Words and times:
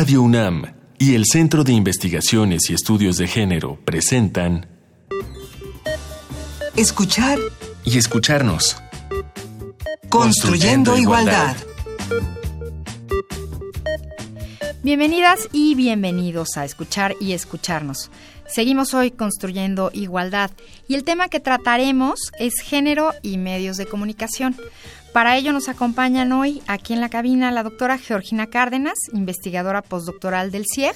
Radio 0.00 0.22
UNAM 0.22 0.64
y 0.98 1.14
el 1.14 1.26
Centro 1.26 1.62
de 1.62 1.74
Investigaciones 1.74 2.70
y 2.70 2.72
Estudios 2.72 3.18
de 3.18 3.28
Género 3.28 3.78
presentan 3.84 4.66
Escuchar 6.74 7.38
y 7.84 7.98
escucharnos. 7.98 8.78
Construyendo, 10.08 10.96
igualdad. 10.96 11.54
Bienvenidas 14.82 15.50
y 15.52 15.74
bienvenidos 15.74 16.56
a 16.56 16.64
escuchar 16.64 17.14
y 17.20 17.34
escucharnos. 17.34 18.10
Seguimos 18.50 18.94
hoy 18.94 19.10
construyendo 19.10 19.90
igualdad 19.92 20.50
y 20.88 20.94
el 20.94 21.04
tema 21.04 21.28
que 21.28 21.40
trataremos 21.40 22.32
es 22.38 22.54
género 22.60 23.12
y 23.20 23.36
medios 23.36 23.76
de 23.76 23.84
comunicación. 23.84 24.56
Para 25.12 25.36
ello 25.36 25.52
nos 25.52 25.68
acompañan 25.68 26.30
hoy 26.30 26.62
aquí 26.68 26.92
en 26.92 27.00
la 27.00 27.08
cabina 27.08 27.50
la 27.50 27.64
doctora 27.64 27.98
Georgina 27.98 28.46
Cárdenas, 28.46 28.94
investigadora 29.12 29.82
postdoctoral 29.82 30.52
del 30.52 30.66
CIEG. 30.72 30.94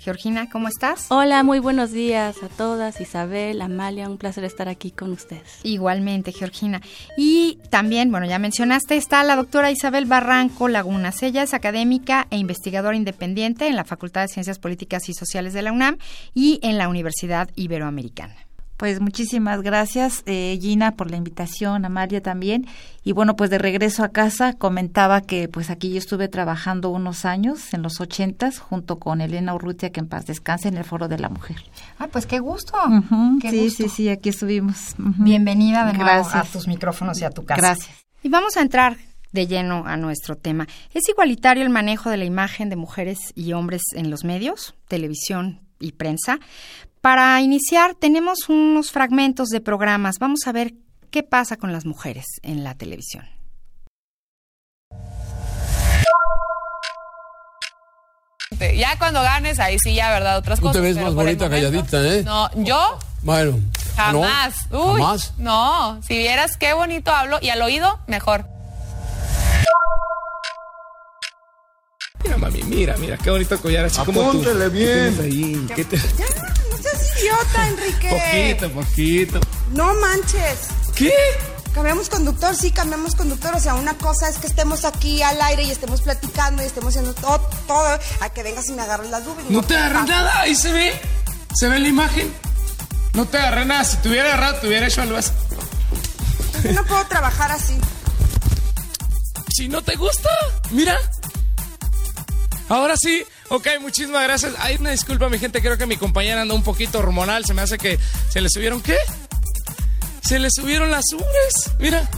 Georgina, 0.00 0.50
¿cómo 0.50 0.66
estás? 0.66 1.06
Hola, 1.08 1.44
muy 1.44 1.60
buenos 1.60 1.92
días 1.92 2.42
a 2.42 2.48
todas. 2.48 3.00
Isabel, 3.00 3.62
Amalia, 3.62 4.08
un 4.08 4.18
placer 4.18 4.44
estar 4.44 4.68
aquí 4.68 4.90
con 4.90 5.12
ustedes. 5.12 5.60
Igualmente, 5.62 6.32
Georgina. 6.32 6.82
Y 7.16 7.58
también, 7.70 8.10
bueno, 8.10 8.26
ya 8.26 8.38
mencionaste, 8.38 8.96
está 8.96 9.22
la 9.22 9.36
doctora 9.36 9.70
Isabel 9.70 10.06
Barranco 10.06 10.68
Lagunas. 10.68 11.22
Ella 11.22 11.44
es 11.44 11.54
académica 11.54 12.26
e 12.30 12.36
investigadora 12.36 12.96
independiente 12.96 13.68
en 13.68 13.76
la 13.76 13.84
Facultad 13.84 14.22
de 14.22 14.28
Ciencias 14.28 14.58
Políticas 14.58 15.08
y 15.08 15.14
Sociales 15.14 15.52
de 15.52 15.62
la 15.62 15.72
UNAM 15.72 15.98
y 16.34 16.58
en 16.62 16.76
la 16.76 16.88
Universidad 16.88 17.48
Iberoamericana. 17.54 18.47
Pues 18.78 19.00
muchísimas 19.00 19.60
gracias, 19.62 20.22
eh, 20.26 20.56
Gina, 20.62 20.92
por 20.92 21.10
la 21.10 21.16
invitación, 21.16 21.84
a 21.84 21.88
María 21.88 22.22
también. 22.22 22.64
Y 23.02 23.10
bueno, 23.10 23.34
pues 23.34 23.50
de 23.50 23.58
regreso 23.58 24.04
a 24.04 24.10
casa 24.10 24.52
comentaba 24.52 25.20
que 25.20 25.48
pues 25.48 25.68
aquí 25.68 25.90
yo 25.90 25.98
estuve 25.98 26.28
trabajando 26.28 26.90
unos 26.90 27.24
años, 27.24 27.74
en 27.74 27.82
los 27.82 28.00
ochentas, 28.00 28.60
junto 28.60 29.00
con 29.00 29.20
Elena 29.20 29.52
Urrutia, 29.52 29.90
que 29.90 29.98
en 29.98 30.06
paz 30.06 30.26
descanse, 30.26 30.68
en 30.68 30.76
el 30.76 30.84
Foro 30.84 31.08
de 31.08 31.18
la 31.18 31.28
Mujer. 31.28 31.56
Ah, 31.98 32.06
pues 32.06 32.24
qué 32.26 32.38
gusto. 32.38 32.72
Qué 33.42 33.50
sí, 33.50 33.64
gusto. 33.64 33.82
sí, 33.82 33.88
sí, 33.88 34.08
aquí 34.10 34.28
estuvimos. 34.28 34.94
Bienvenida 34.96 35.84
de 35.84 35.94
nuevo 35.94 36.04
Gracias. 36.04 36.36
a 36.36 36.44
tus 36.44 36.68
micrófonos 36.68 37.20
y 37.20 37.24
a 37.24 37.30
tu 37.30 37.44
casa. 37.44 37.60
Gracias. 37.60 38.06
Y 38.22 38.28
vamos 38.28 38.56
a 38.56 38.60
entrar 38.60 38.96
de 39.32 39.48
lleno 39.48 39.86
a 39.86 39.96
nuestro 39.96 40.36
tema. 40.36 40.68
¿Es 40.94 41.08
igualitario 41.08 41.64
el 41.64 41.70
manejo 41.70 42.10
de 42.10 42.16
la 42.16 42.24
imagen 42.26 42.70
de 42.70 42.76
mujeres 42.76 43.18
y 43.34 43.54
hombres 43.54 43.82
en 43.94 44.08
los 44.08 44.22
medios, 44.22 44.76
televisión 44.86 45.62
y 45.80 45.92
prensa? 45.92 46.38
Para 47.00 47.40
iniciar, 47.40 47.94
tenemos 47.94 48.48
unos 48.48 48.90
fragmentos 48.90 49.48
de 49.48 49.60
programas. 49.60 50.18
Vamos 50.18 50.40
a 50.46 50.52
ver 50.52 50.74
qué 51.10 51.22
pasa 51.22 51.56
con 51.56 51.72
las 51.72 51.84
mujeres 51.86 52.26
en 52.42 52.64
la 52.64 52.74
televisión. 52.74 53.24
Ya 58.76 58.98
cuando 58.98 59.20
ganes, 59.22 59.60
ahí 59.60 59.78
sí, 59.78 59.94
ya, 59.94 60.10
¿verdad? 60.10 60.38
Otras 60.38 60.58
Tú 60.58 60.66
cosas. 60.66 60.80
te 60.82 60.88
ves 60.88 60.96
más 60.96 61.14
bonita 61.14 61.44
momento- 61.48 61.70
calladita, 61.70 62.02
¿eh? 62.02 62.22
No, 62.24 62.50
¿yo? 62.64 62.98
Bueno. 63.22 63.58
Jamás. 63.94 64.54
¿no? 64.70 64.92
Uy, 64.92 65.00
¿Jamás? 65.00 65.34
No, 65.38 66.00
si 66.02 66.16
vieras 66.16 66.56
qué 66.56 66.72
bonito 66.72 67.12
hablo 67.14 67.38
y 67.42 67.50
al 67.50 67.60
oído, 67.62 67.98
mejor. 68.06 68.46
Mira, 72.24 72.36
mami, 72.38 72.62
mira, 72.64 72.96
mira, 72.96 73.16
qué 73.18 73.30
bonito 73.30 73.60
collar, 73.60 73.84
así 73.84 74.00
como 74.04 74.30
tú. 74.32 74.40
Bien. 74.40 74.56
¿Qué 74.58 74.70
tienes 74.70 75.20
ahí? 75.20 75.66
¿Qué 75.76 75.84
te- 75.84 75.96
idiota, 77.28 77.68
Enrique. 77.68 78.56
Poquito, 78.58 78.72
poquito. 78.72 79.40
No 79.72 79.94
manches. 79.94 80.68
¿Qué? 80.94 81.12
Cambiamos 81.74 82.08
conductor, 82.08 82.56
sí, 82.56 82.70
cambiamos 82.70 83.14
conductor. 83.14 83.54
O 83.54 83.60
sea, 83.60 83.74
una 83.74 83.94
cosa 83.94 84.28
es 84.28 84.38
que 84.38 84.46
estemos 84.46 84.84
aquí 84.84 85.22
al 85.22 85.40
aire 85.40 85.62
y 85.64 85.70
estemos 85.70 86.02
platicando 86.02 86.62
y 86.62 86.66
estemos 86.66 86.96
haciendo 86.96 87.14
todo, 87.14 87.38
todo 87.66 87.98
a 88.20 88.30
que 88.30 88.42
vengas 88.42 88.68
y 88.68 88.72
me 88.72 88.82
agarres 88.82 89.10
las 89.10 89.24
nubes. 89.24 89.44
No 89.48 89.62
te 89.62 89.76
agarré 89.76 90.08
nada, 90.08 90.40
ahí 90.40 90.54
se 90.54 90.72
ve. 90.72 91.00
Se 91.54 91.68
ve 91.68 91.78
la 91.78 91.88
imagen. 91.88 92.32
No 93.14 93.26
te 93.26 93.38
agarré 93.38 93.64
nada. 93.64 93.84
Si 93.84 93.96
te 93.98 94.08
hubiera 94.08 94.28
agarrado, 94.28 94.60
te 94.60 94.68
hubiera 94.68 94.86
hecho 94.86 95.02
algo 95.02 95.16
así. 95.18 95.30
Yo 96.64 96.72
no 96.72 96.84
puedo 96.84 97.04
trabajar 97.06 97.52
así. 97.52 97.78
Si 99.54 99.68
no 99.68 99.82
te 99.82 99.96
gusta, 99.96 100.30
mira. 100.70 100.98
Ahora 102.68 102.96
sí. 102.96 103.24
Ok, 103.50 103.66
muchísimas 103.80 104.22
gracias. 104.24 104.52
Hay 104.58 104.76
una 104.76 104.90
disculpa, 104.90 105.28
mi 105.28 105.38
gente. 105.38 105.62
Creo 105.62 105.78
que 105.78 105.86
mi 105.86 105.96
compañera 105.96 106.42
anda 106.42 106.54
un 106.54 106.62
poquito 106.62 106.98
hormonal. 106.98 107.44
Se 107.44 107.54
me 107.54 107.62
hace 107.62 107.78
que 107.78 107.98
se 108.28 108.40
le 108.40 108.48
subieron. 108.50 108.82
¿Qué? 108.82 108.96
Se 110.22 110.38
le 110.38 110.48
subieron 110.50 110.90
las 110.90 111.04
ubres. 111.14 111.70
Mira. 111.78 112.08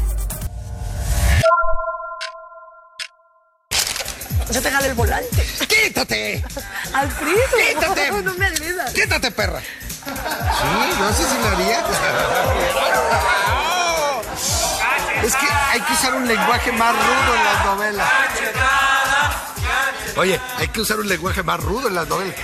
Se 4.51 4.61
te 4.61 4.69
jala 4.71 4.87
el 4.89 4.95
volante. 4.95 5.47
¡Quítate! 5.69 6.45
Alfredo. 6.93 7.39
¡Quítate! 7.69 8.11
No 8.25 8.35
me 8.35 8.47
agredas. 8.47 8.93
¡Quítate, 8.93 9.31
perra! 9.31 9.61
Sí, 9.61 10.99
no 10.99 11.13
sé 11.13 11.23
si 11.29 11.39
lo 11.39 11.49
haría. 11.49 11.85
Es 15.23 15.37
que 15.37 15.47
hay 15.71 15.81
que 15.83 15.93
usar 15.93 16.15
un 16.15 16.27
lenguaje 16.27 16.73
más 16.73 16.95
rudo 16.97 17.35
en 17.37 17.45
las 17.45 17.65
novelas. 17.65 18.09
Oye, 20.21 20.39
hay 20.59 20.69
que 20.69 20.83
usar 20.83 21.01
un 21.01 21.09
lenguaje 21.09 21.43
más 21.43 21.59
rudo 21.65 21.89
en 21.89 21.95
las 21.95 22.07
novelas. 22.07 22.35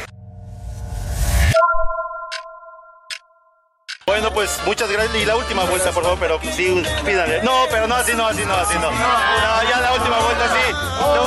Bueno, 4.06 4.32
pues 4.32 4.58
muchas 4.64 4.90
gracias. 4.90 5.14
Y 5.16 5.26
la 5.26 5.36
última 5.36 5.64
vuelta, 5.64 5.90
por 5.90 6.02
favor, 6.02 6.18
pero 6.18 6.40
sí, 6.40 6.82
pídanle. 7.04 7.42
No, 7.42 7.66
pero 7.70 7.86
no, 7.86 7.96
así 7.96 8.14
no, 8.14 8.26
así 8.28 8.46
no, 8.46 8.54
así 8.54 8.78
no. 8.78 8.90
No, 8.90 9.62
ya 9.68 9.80
la 9.82 9.92
última 9.92 10.18
vuelta, 10.20 10.48
sí. 10.48 10.72
No, 10.72 11.24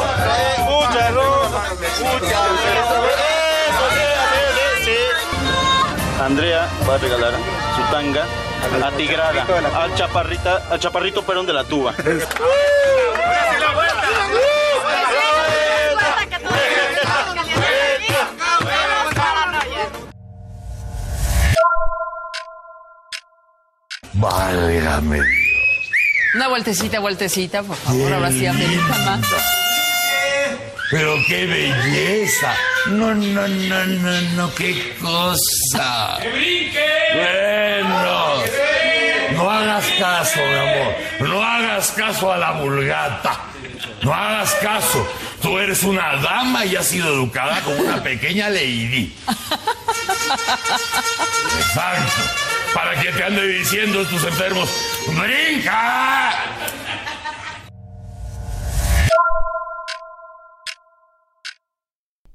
muchas, 0.71 1.11
no, 1.11 1.43
muchas. 1.43 2.31
Eso, 2.81 2.97
sí, 3.93 4.01
así, 4.23 4.41
sí, 4.55 4.85
sí. 4.85 6.19
Andrea 6.19 6.67
va 6.89 6.95
a 6.95 6.97
regalar 6.97 7.33
su 7.75 7.81
tanga 7.91 8.25
atigrada 8.87 9.45
al 9.83 9.93
chaparrita, 9.93 10.63
al 10.71 10.79
chaparrito 10.79 11.21
perón 11.21 11.45
de 11.45 11.53
la 11.53 11.63
tuba. 11.63 11.93
Válgame. 24.19 25.21
Una 26.35 26.47
vueltecita, 26.49 26.99
vueltecita, 26.99 27.63
por 27.63 27.77
favor. 27.77 28.13
Ahora 28.13 28.29
sí, 28.31 28.45
amerita 28.45 28.97
más. 29.05 29.21
Pero 30.91 31.15
qué 31.27 31.45
belleza. 31.45 32.53
No, 32.87 33.13
no, 33.13 33.47
no, 33.47 33.85
no, 33.85 34.21
no, 34.35 34.55
qué 34.55 34.95
cosa. 35.01 36.17
¡Que 36.21 36.29
brinque! 36.31 36.85
Bueno. 37.15 38.43
No 39.33 39.49
hagas 39.49 39.85
caso, 39.97 40.39
mi 40.39 40.53
amor. 40.53 40.95
No 41.29 41.43
hagas 41.43 41.91
caso 41.91 42.33
a 42.33 42.37
la 42.37 42.51
vulgata. 42.51 43.39
No 44.01 44.13
hagas 44.13 44.53
caso. 44.55 45.07
Tú 45.41 45.57
eres 45.57 45.83
una 45.83 46.17
dama 46.17 46.65
y 46.65 46.75
has 46.75 46.87
sido 46.87 47.07
educada 47.07 47.61
como 47.61 47.77
una 47.77 48.03
pequeña 48.03 48.49
lady. 48.49 49.15
Exacto. 51.59 52.48
Para 52.73 53.01
que 53.01 53.11
te 53.11 53.23
ande 53.23 53.47
diciendo 53.47 54.01
estos 54.01 54.23
enfermos, 54.23 54.69
¡brinca! 55.07 56.31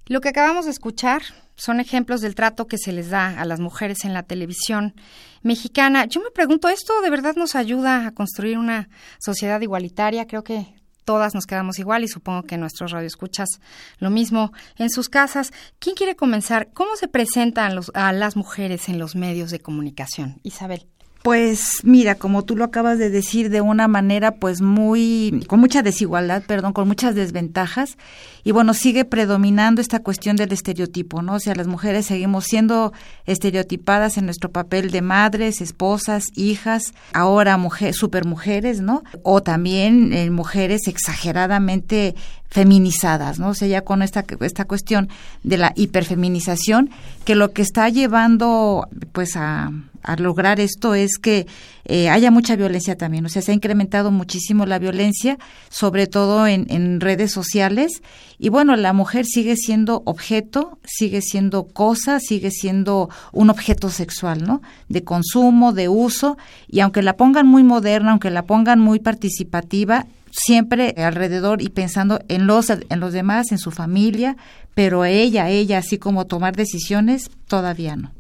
Lo 0.07 0.21
que 0.21 0.29
acabamos 0.29 0.67
de 0.67 0.71
escuchar 0.71 1.23
son 1.57 1.81
ejemplos 1.81 2.21
del 2.21 2.35
trato 2.35 2.67
que 2.67 2.79
se 2.79 2.93
les 2.93 3.11
da 3.11 3.41
a 3.41 3.45
las 3.45 3.61
mujeres 3.61 4.05
en 4.05 4.13
la 4.13 4.23
televisión 4.23 4.95
mexicana. 5.43 6.05
Yo 6.07 6.21
me 6.21 6.31
pregunto, 6.31 6.69
¿esto 6.69 7.01
de 7.01 7.11
verdad 7.11 7.37
nos 7.37 7.55
ayuda 7.55 8.07
a 8.07 8.11
construir 8.13 8.59
una 8.59 8.89
sociedad 9.19 9.61
igualitaria? 9.61 10.27
Creo 10.27 10.45
que 10.45 10.75
todas 11.05 11.35
nos 11.35 11.47
quedamos 11.47 11.79
igual 11.79 12.05
y 12.05 12.09
supongo 12.09 12.43
que 12.45 12.57
nuestros 12.57 12.91
radioescuchas 12.93 13.49
lo 13.99 14.11
mismo 14.11 14.53
en 14.77 14.91
sus 14.91 15.09
casas. 15.09 15.53
¿Quién 15.79 15.95
quiere 15.95 16.17
comenzar? 16.17 16.71
¿Cómo 16.73 16.97
se 16.97 17.09
presentan 17.09 17.75
los- 17.75 17.91
a 17.95 18.13
las 18.13 18.37
mujeres 18.37 18.89
en 18.89 18.99
los 18.99 19.15
medios 19.17 19.51
de 19.51 19.61
comunicación? 19.61 20.41
Isabel. 20.43 20.87
Pues 21.25 21.79
mira, 21.85 22.17
como 22.17 22.45
tú 22.45 22.55
lo 22.55 22.65
acabas 22.65 22.99
de 22.99 23.09
decir, 23.09 23.49
de 23.49 23.63
una 23.63 23.89
manera 23.89 24.33
pues 24.33 24.61
muy, 24.61 25.43
con 25.49 25.59
mucha 25.59 25.81
desigualdad, 25.81 26.43
perdón, 26.47 26.75
con 26.75 26.87
muchas 26.87 27.15
desventajas. 27.15 27.97
Y 28.43 28.51
bueno, 28.51 28.75
sigue 28.75 29.07
predominando 29.07 29.81
esta 29.81 30.01
cuestión 30.01 30.37
del 30.37 30.53
estereotipo, 30.53 31.23
¿no? 31.23 31.37
O 31.37 31.41
sea, 31.41 31.55
las 31.55 31.67
mujeres 31.67 32.05
seguimos 32.05 32.45
siendo 32.45 32.93
estereotipadas 33.25 34.19
en 34.19 34.27
nuestro 34.27 34.51
papel 34.51 34.91
de 34.91 35.01
madres, 35.01 35.63
esposas, 35.63 36.25
hijas, 36.35 36.93
ahora 37.15 37.57
mujer, 37.57 37.95
supermujeres, 37.95 38.83
¿no? 38.83 39.03
O 39.23 39.43
también 39.43 40.13
eh, 40.13 40.29
mujeres 40.29 40.89
exageradamente 40.89 42.15
feminizadas, 42.55 43.41
¿no? 43.41 43.49
O 43.49 43.55
sea, 43.55 43.67
ya 43.67 43.81
con 43.81 44.01
esta, 44.01 44.25
esta 44.41 44.65
cuestión 44.65 45.09
de 45.43 45.59
la 45.59 45.73
hiperfeminización, 45.75 46.89
que 47.25 47.35
lo 47.35 47.51
que 47.51 47.63
está 47.63 47.89
llevando, 47.89 48.87
pues, 49.11 49.35
a, 49.35 49.73
lograr 50.19 50.61
esto 50.61 50.95
es 50.95 51.17
que 51.17 51.47
eh, 51.87 52.11
haya 52.11 52.31
mucha 52.31 52.57
violencia 52.57 52.95
también. 52.95 53.25
O 53.25 53.31
sea, 53.31 53.41
se 53.41 53.51
ha 53.51 53.55
incrementado 53.55 54.11
muchísimo 54.11 54.67
la 54.67 54.79
violencia, 54.79 55.39
sobre 55.71 56.07
todo 56.07 56.47
en, 56.47 56.67
en 56.69 57.01
redes 57.01 57.33
sociales. 57.33 58.03
Y 58.39 58.51
bueno, 58.51 58.77
la 58.77 58.93
mujer 58.93 59.25
sigue 59.25 59.57
siendo 59.57 60.03
objeto, 60.05 60.79
sigue 60.85 61.23
siendo 61.23 61.65
cosa, 61.65 62.21
sigue 62.21 62.51
siendo 62.51 63.09
un 63.33 63.49
objeto 63.49 63.89
sexual, 63.89 64.45
¿no? 64.45 64.61
De 64.91 65.03
consumo, 65.03 65.73
de 65.73 65.89
uso. 65.89 66.37
Y 66.69 66.81
aunque 66.81 67.03
la 67.03 67.17
pongan 67.17 67.47
muy 67.47 67.65
moderna, 67.65 68.11
aunque 68.11 68.31
la 68.31 68.43
pongan 68.43 68.81
muy 68.81 69.01
participativa, 69.01 70.07
siempre 70.35 70.95
alrededor 70.97 71.63
y 71.63 71.69
pensando 71.69 72.21
en 72.29 72.47
los 72.47 72.71
en 72.71 73.01
los 73.01 73.13
demás, 73.13 73.53
en 73.53 73.59
su 73.59 73.71
familia, 73.71 74.37
pero 74.75 75.05
ella, 75.05 75.49
ella 75.49 75.79
así 75.79 75.99
como 75.99 76.27
tomar 76.27 76.57
decisiones 76.57 77.31
todavía 77.47 77.97
no. 77.97 78.13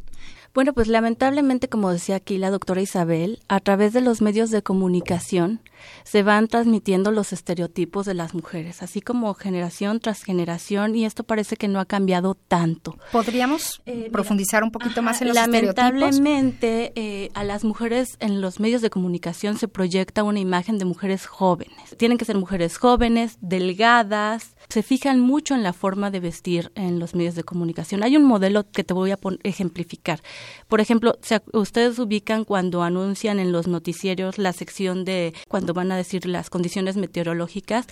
Bueno, 0.54 0.72
pues 0.72 0.86
lamentablemente, 0.86 1.68
como 1.68 1.90
decía 1.90 2.14
aquí 2.14 2.38
la 2.38 2.50
doctora 2.50 2.80
Isabel, 2.80 3.40
a 3.48 3.58
través 3.58 3.92
de 3.92 4.00
los 4.00 4.22
medios 4.22 4.50
de 4.50 4.62
comunicación 4.62 5.60
se 6.04 6.22
van 6.22 6.46
transmitiendo 6.46 7.10
los 7.10 7.32
estereotipos 7.32 8.06
de 8.06 8.14
las 8.14 8.34
mujeres, 8.34 8.80
así 8.80 9.00
como 9.00 9.34
generación 9.34 9.98
tras 9.98 10.22
generación, 10.22 10.94
y 10.94 11.06
esto 11.06 11.24
parece 11.24 11.56
que 11.56 11.66
no 11.66 11.80
ha 11.80 11.84
cambiado 11.84 12.36
tanto. 12.36 12.96
¿Podríamos 13.10 13.82
eh, 13.84 14.08
profundizar 14.12 14.62
un 14.62 14.70
poquito 14.70 15.02
más 15.02 15.20
en 15.20 15.28
los 15.28 15.36
Lamentablemente, 15.36 16.92
eh, 16.94 17.30
a 17.34 17.42
las 17.42 17.64
mujeres 17.64 18.16
en 18.20 18.40
los 18.40 18.60
medios 18.60 18.80
de 18.80 18.90
comunicación 18.90 19.58
se 19.58 19.66
proyecta 19.66 20.22
una 20.22 20.38
imagen 20.38 20.78
de 20.78 20.84
mujeres 20.84 21.26
jóvenes. 21.26 21.96
Tienen 21.96 22.16
que 22.16 22.24
ser 22.24 22.36
mujeres 22.36 22.78
jóvenes, 22.78 23.38
delgadas, 23.40 24.53
se 24.68 24.82
fijan 24.82 25.20
mucho 25.20 25.54
en 25.54 25.62
la 25.62 25.72
forma 25.72 26.10
de 26.10 26.20
vestir 26.20 26.72
en 26.74 26.98
los 26.98 27.14
medios 27.14 27.34
de 27.34 27.44
comunicación. 27.44 28.02
Hay 28.02 28.16
un 28.16 28.24
modelo 28.24 28.70
que 28.70 28.84
te 28.84 28.94
voy 28.94 29.10
a 29.10 29.18
ejemplificar. 29.42 30.20
Por 30.68 30.80
ejemplo, 30.80 31.16
ustedes 31.52 31.98
ubican 31.98 32.44
cuando 32.44 32.82
anuncian 32.82 33.38
en 33.38 33.52
los 33.52 33.66
noticieros 33.66 34.38
la 34.38 34.52
sección 34.52 35.04
de 35.04 35.34
cuando 35.48 35.74
van 35.74 35.92
a 35.92 35.96
decir 35.96 36.26
las 36.26 36.50
condiciones 36.50 36.96
meteorológicas, 36.96 37.86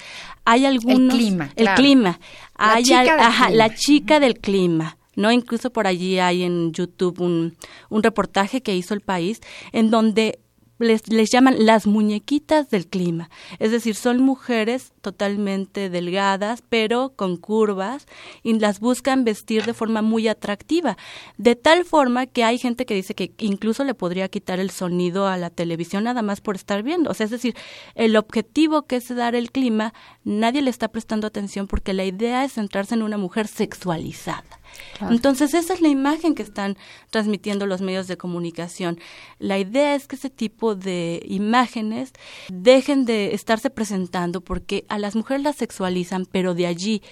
hay 0.44 0.66
algunos 0.66 1.14
el 1.14 1.20
clima, 1.20 1.50
el 1.56 1.69
clima, 1.74 2.20
la 2.58 2.82
chica, 2.82 3.50
la 3.50 3.74
chica 3.74 4.20
del 4.20 4.38
clima. 4.38 4.96
¿no? 5.14 5.30
Incluso 5.30 5.70
por 5.70 5.86
allí 5.86 6.19
hay 6.19 6.42
en 6.42 6.72
YouTube 6.72 7.20
un, 7.20 7.54
un 7.90 8.02
reportaje 8.02 8.62
que 8.62 8.74
hizo 8.74 8.94
el 8.94 9.02
país 9.02 9.40
en 9.72 9.90
donde 9.90 10.38
les, 10.82 11.08
les 11.08 11.31
llaman 11.31 11.64
las 11.64 11.87
muñequitas 11.87 12.70
del 12.70 12.87
clima. 12.87 13.31
Es 13.58 13.70
decir, 13.70 13.94
son 13.94 14.20
mujeres 14.20 14.93
totalmente 15.00 15.90
delgadas, 15.90 16.62
pero 16.69 17.12
con 17.17 17.37
curvas, 17.37 18.06
y 18.43 18.58
las 18.58 18.81
buscan 18.81 19.25
vestir 19.25 19.64
de 19.64 19.75
forma 19.75 20.02
muy 20.02 20.29
atractiva. 20.29 20.96
De 21.38 21.56
tal 21.56 21.84
forma 21.84 22.26
que 22.26 22.44
hay 22.44 22.58
gente 22.58 22.87
que 22.87 22.94
dice 22.94 23.14
que 23.14 23.32
incluso 23.38 23.84
le 23.84 23.94
podría 23.94 24.29
quitar 24.29 24.61
el 24.61 24.70
sonido 24.70 25.26
a 25.26 25.37
la 25.37 25.50
televisión 25.50 26.05
nada 26.05 26.23
más 26.23 26.40
por 26.40 26.56
estar 26.56 26.82
viendo. 26.82 27.11
O 27.11 27.14
sea, 27.14 27.25
es 27.25 27.31
decir, 27.31 27.55
el 27.94 28.17
objetivo 28.17 28.82
que 28.82 28.96
es 28.96 29.14
dar 29.14 29.34
el 29.34 29.50
clima, 29.50 29.93
nadie 30.25 30.62
le 30.62 30.70
está 30.70 30.88
prestando 30.88 31.26
atención 31.26 31.67
porque 31.67 31.93
la 31.93 32.05
idea 32.05 32.44
es 32.44 32.52
centrarse 32.52 32.94
en 32.94 33.02
una 33.02 33.19
mujer 33.19 33.49
sexualizada. 33.49 34.61
Entonces, 35.10 35.54
esa 35.54 35.74
es 35.74 35.80
la 35.80 35.88
imagen 35.88 36.34
que 36.34 36.42
están 36.42 36.76
transmitiendo 37.10 37.66
los 37.66 37.80
medios 37.80 38.06
de 38.06 38.16
comunicación. 38.16 38.98
La 39.38 39.58
idea 39.58 39.94
es 39.94 40.06
que 40.06 40.16
ese 40.16 40.30
tipo 40.30 40.74
de 40.74 41.22
imágenes 41.26 42.12
dejen 42.48 43.04
de 43.04 43.34
estarse 43.34 43.70
presentando 43.70 44.40
porque 44.40 44.84
a 44.88 44.98
las 44.98 45.16
mujeres 45.16 45.42
las 45.42 45.56
sexualizan, 45.56 46.26
pero 46.26 46.54
de 46.54 46.66
allí 46.66 47.02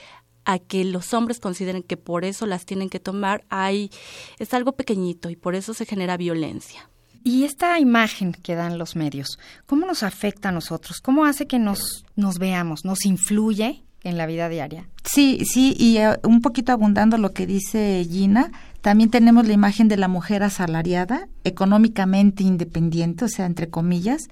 a 0.45 0.59
que 0.59 0.85
los 0.85 1.15
hombres 1.15 1.41
consideren 1.41 1.83
que 1.83 1.97
por 1.97 2.25
eso 2.25 2.47
las 2.47 2.65
tienen 2.65 2.89
que 2.89 3.01
tomar, 3.01 3.45
hay, 3.51 3.91
es 4.39 4.55
algo 4.55 4.73
pequeñito 4.73 5.31
y 5.31 5.37
por 5.37 5.55
eso 5.55 5.75
se 5.75 5.87
genera 5.87 6.17
violencia. 6.17 6.89
Y 7.23 7.45
esta 7.45 7.79
imagen 7.79 8.33
que 8.33 8.55
dan 8.55 8.79
los 8.79 8.97
medios, 8.97 9.39
¿cómo 9.67 9.85
nos 9.87 10.03
afecta 10.03 10.49
a 10.49 10.53
nosotros? 10.53 11.01
¿Cómo 11.03 11.27
hace 11.27 11.47
que 11.47 11.59
nos, 11.59 12.05
nos 12.17 12.39
veamos? 12.39 12.85
¿Nos 12.85 13.05
influye? 13.05 13.85
En 14.02 14.17
la 14.17 14.26
vida 14.26 14.49
diaria. 14.49 14.87
Sí, 15.05 15.43
sí, 15.44 15.75
y 15.79 15.99
eh, 15.99 16.19
un 16.25 16.41
poquito 16.41 16.73
abundando 16.73 17.19
lo 17.19 17.32
que 17.32 17.47
dice 17.47 18.06
Gina, 18.08 18.50
también 18.81 19.11
tenemos 19.11 19.47
la 19.47 19.52
imagen 19.52 19.88
de 19.88 19.97
la 19.97 20.08
mujer 20.08 20.43
asalariada, 20.43 21.29
económicamente 21.44 22.43
independiente, 22.43 23.26
o 23.26 23.29
sea, 23.29 23.47
entre 23.47 23.69
comillas, 23.69 24.29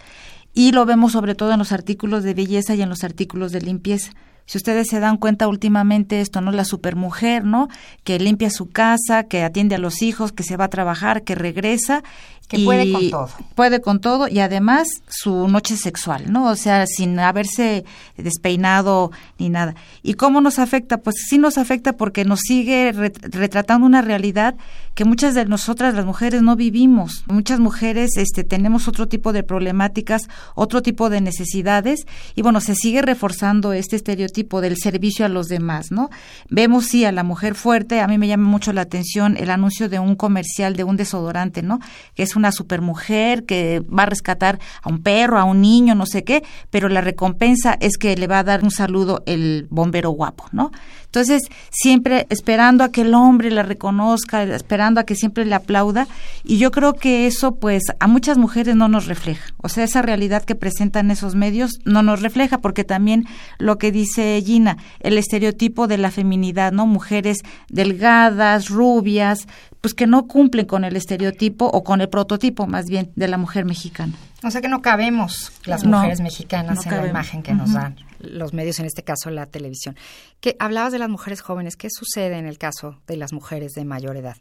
y 0.54 0.72
lo 0.72 0.86
vemos 0.86 1.12
sobre 1.12 1.34
todo 1.34 1.52
en 1.52 1.58
los 1.58 1.72
artículos 1.72 2.24
de 2.24 2.34
belleza 2.34 2.74
y 2.74 2.82
en 2.82 2.88
los 2.88 3.04
artículos 3.04 3.52
de 3.52 3.60
limpieza. 3.60 4.12
Si 4.46 4.56
ustedes 4.56 4.88
se 4.88 4.98
dan 4.98 5.18
cuenta 5.18 5.46
últimamente 5.46 6.22
esto, 6.22 6.40
¿no? 6.40 6.52
La 6.52 6.64
supermujer, 6.64 7.44
¿no? 7.44 7.68
Que 8.02 8.18
limpia 8.18 8.48
su 8.48 8.70
casa, 8.70 9.24
que 9.24 9.42
atiende 9.42 9.74
a 9.74 9.78
los 9.78 10.00
hijos, 10.00 10.32
que 10.32 10.42
se 10.42 10.56
va 10.56 10.64
a 10.64 10.70
trabajar, 10.70 11.22
que 11.22 11.34
regresa 11.34 12.02
que 12.48 12.60
puede 12.60 12.90
con 12.92 13.10
todo. 13.10 13.28
Puede 13.54 13.80
con 13.80 14.00
todo 14.00 14.26
y 14.28 14.40
además 14.40 14.88
su 15.06 15.48
noche 15.48 15.76
sexual, 15.76 16.32
¿no? 16.32 16.46
O 16.46 16.56
sea, 16.56 16.86
sin 16.86 17.18
haberse 17.18 17.84
despeinado 18.16 19.12
ni 19.38 19.50
nada. 19.50 19.74
¿Y 20.02 20.14
cómo 20.14 20.40
nos 20.40 20.58
afecta? 20.58 20.98
Pues 20.98 21.16
sí 21.28 21.36
nos 21.36 21.58
afecta 21.58 21.92
porque 21.92 22.24
nos 22.24 22.40
sigue 22.40 22.92
retratando 22.92 23.86
una 23.86 24.00
realidad 24.00 24.56
que 24.94 25.04
muchas 25.04 25.34
de 25.34 25.44
nosotras 25.44 25.94
las 25.94 26.06
mujeres 26.06 26.42
no 26.42 26.56
vivimos. 26.56 27.24
Muchas 27.28 27.60
mujeres 27.60 28.16
este 28.16 28.44
tenemos 28.44 28.88
otro 28.88 29.06
tipo 29.06 29.32
de 29.32 29.42
problemáticas, 29.42 30.28
otro 30.54 30.82
tipo 30.82 31.10
de 31.10 31.20
necesidades 31.20 32.06
y 32.34 32.42
bueno, 32.42 32.60
se 32.60 32.74
sigue 32.74 33.02
reforzando 33.02 33.74
este 33.74 33.96
estereotipo 33.96 34.60
del 34.60 34.76
servicio 34.76 35.26
a 35.26 35.28
los 35.28 35.48
demás, 35.48 35.92
¿no? 35.92 36.08
Vemos 36.48 36.86
sí 36.86 37.04
a 37.04 37.12
la 37.12 37.22
mujer 37.22 37.54
fuerte, 37.54 38.00
a 38.00 38.08
mí 38.08 38.16
me 38.16 38.26
llama 38.26 38.48
mucho 38.48 38.72
la 38.72 38.80
atención 38.80 39.36
el 39.36 39.50
anuncio 39.50 39.88
de 39.88 39.98
un 39.98 40.16
comercial 40.16 40.74
de 40.76 40.84
un 40.84 40.96
desodorante, 40.96 41.62
¿no? 41.62 41.78
Que 42.14 42.22
es 42.22 42.37
una 42.38 42.52
supermujer 42.52 43.44
que 43.44 43.80
va 43.80 44.04
a 44.04 44.06
rescatar 44.06 44.58
a 44.82 44.88
un 44.88 45.02
perro, 45.02 45.38
a 45.38 45.44
un 45.44 45.60
niño, 45.60 45.94
no 45.94 46.06
sé 46.06 46.24
qué, 46.24 46.42
pero 46.70 46.88
la 46.88 47.00
recompensa 47.00 47.76
es 47.80 47.98
que 47.98 48.16
le 48.16 48.26
va 48.26 48.38
a 48.38 48.44
dar 48.44 48.64
un 48.64 48.70
saludo 48.70 49.22
el 49.26 49.66
bombero 49.70 50.10
guapo, 50.10 50.46
¿no? 50.52 50.70
Entonces, 51.04 51.42
siempre 51.70 52.26
esperando 52.28 52.84
a 52.84 52.92
que 52.92 53.00
el 53.00 53.14
hombre 53.14 53.50
la 53.50 53.62
reconozca, 53.62 54.42
esperando 54.42 55.00
a 55.00 55.04
que 55.04 55.14
siempre 55.14 55.46
le 55.46 55.54
aplauda, 55.54 56.06
y 56.44 56.58
yo 56.58 56.70
creo 56.70 56.92
que 56.92 57.26
eso, 57.26 57.56
pues, 57.56 57.82
a 57.98 58.06
muchas 58.06 58.36
mujeres 58.36 58.76
no 58.76 58.88
nos 58.88 59.06
refleja. 59.06 59.54
O 59.56 59.70
sea, 59.70 59.84
esa 59.84 60.02
realidad 60.02 60.44
que 60.44 60.54
presentan 60.54 61.10
esos 61.10 61.34
medios 61.34 61.78
no 61.86 62.02
nos 62.02 62.20
refleja, 62.20 62.58
porque 62.58 62.84
también 62.84 63.26
lo 63.58 63.78
que 63.78 63.90
dice 63.90 64.42
Gina, 64.44 64.76
el 65.00 65.16
estereotipo 65.16 65.86
de 65.86 65.96
la 65.96 66.10
feminidad, 66.10 66.72
¿no? 66.72 66.86
Mujeres 66.86 67.38
delgadas, 67.70 68.68
rubias, 68.68 69.48
pues 69.80 69.94
que 69.94 70.06
no 70.06 70.26
cumplen 70.26 70.66
con 70.66 70.84
el 70.84 70.96
estereotipo 70.96 71.66
o 71.66 71.84
con 71.84 72.00
el 72.00 72.08
prototipo 72.08 72.66
más 72.66 72.86
bien 72.86 73.12
de 73.16 73.28
la 73.28 73.38
mujer 73.38 73.64
mexicana. 73.64 74.12
O 74.42 74.50
sea 74.50 74.60
que 74.60 74.68
no 74.68 74.82
cabemos 74.82 75.52
las 75.64 75.84
mujeres 75.84 76.20
mexicanas 76.20 76.86
en 76.86 76.96
la 76.96 77.06
imagen 77.06 77.42
que 77.42 77.54
nos 77.54 77.72
dan 77.72 77.96
los 78.20 78.52
medios, 78.52 78.78
en 78.80 78.86
este 78.86 79.02
caso 79.02 79.30
la 79.30 79.46
televisión. 79.46 79.96
Que 80.40 80.56
hablabas 80.58 80.92
de 80.92 80.98
las 80.98 81.08
mujeres 81.08 81.40
jóvenes, 81.40 81.76
¿qué 81.76 81.88
sucede 81.90 82.38
en 82.38 82.46
el 82.46 82.58
caso 82.58 83.00
de 83.06 83.16
las 83.16 83.32
mujeres 83.32 83.72
de 83.72 83.84
mayor 83.84 84.16
edad? 84.16 84.36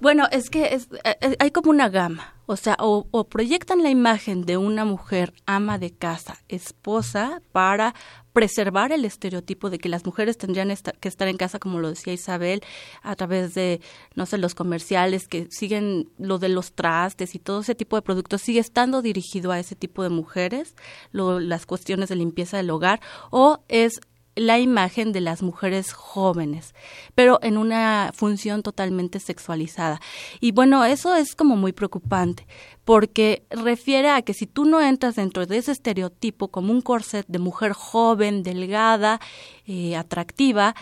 Bueno, 0.00 0.26
es 0.30 0.50
que 0.50 0.74
es, 0.74 0.88
eh, 1.04 1.16
eh, 1.20 1.36
hay 1.38 1.50
como 1.50 1.70
una 1.70 1.88
gama, 1.88 2.34
o 2.46 2.56
sea, 2.56 2.76
o, 2.80 3.28
proyectan 3.28 3.82
la 3.82 3.90
imagen 3.90 4.42
de 4.44 4.56
una 4.56 4.84
mujer 4.84 5.34
ama 5.46 5.78
de 5.78 5.92
casa, 5.92 6.38
esposa, 6.48 7.42
para 7.52 7.94
preservar 8.38 8.92
el 8.92 9.04
estereotipo 9.04 9.68
de 9.68 9.80
que 9.80 9.88
las 9.88 10.06
mujeres 10.06 10.38
tendrían 10.38 10.72
que 11.00 11.08
estar 11.08 11.26
en 11.26 11.36
casa, 11.36 11.58
como 11.58 11.80
lo 11.80 11.88
decía 11.88 12.12
Isabel, 12.12 12.62
a 13.02 13.16
través 13.16 13.52
de, 13.52 13.80
no 14.14 14.26
sé, 14.26 14.38
los 14.38 14.54
comerciales 14.54 15.26
que 15.26 15.48
siguen 15.50 16.08
lo 16.18 16.38
de 16.38 16.48
los 16.48 16.70
trastes 16.70 17.34
y 17.34 17.40
todo 17.40 17.62
ese 17.62 17.74
tipo 17.74 17.96
de 17.96 18.02
productos, 18.02 18.40
sigue 18.40 18.60
estando 18.60 19.02
dirigido 19.02 19.50
a 19.50 19.58
ese 19.58 19.74
tipo 19.74 20.04
de 20.04 20.10
mujeres, 20.10 20.76
las 21.10 21.66
cuestiones 21.66 22.10
de 22.10 22.14
limpieza 22.14 22.58
del 22.58 22.70
hogar, 22.70 23.00
o 23.32 23.58
es 23.66 23.98
la 24.38 24.58
imagen 24.58 25.12
de 25.12 25.20
las 25.20 25.42
mujeres 25.42 25.92
jóvenes, 25.92 26.74
pero 27.14 27.38
en 27.42 27.56
una 27.56 28.12
función 28.14 28.62
totalmente 28.62 29.20
sexualizada. 29.20 30.00
Y 30.40 30.52
bueno, 30.52 30.84
eso 30.84 31.14
es 31.14 31.34
como 31.34 31.56
muy 31.56 31.72
preocupante, 31.72 32.46
porque 32.84 33.44
refiere 33.50 34.10
a 34.10 34.22
que 34.22 34.34
si 34.34 34.46
tú 34.46 34.64
no 34.64 34.80
entras 34.80 35.16
dentro 35.16 35.46
de 35.46 35.58
ese 35.58 35.72
estereotipo 35.72 36.48
como 36.48 36.72
un 36.72 36.80
corset 36.80 37.26
de 37.28 37.38
mujer 37.38 37.72
joven, 37.72 38.42
delgada, 38.42 39.20
eh, 39.66 39.96
atractiva, 39.96 40.74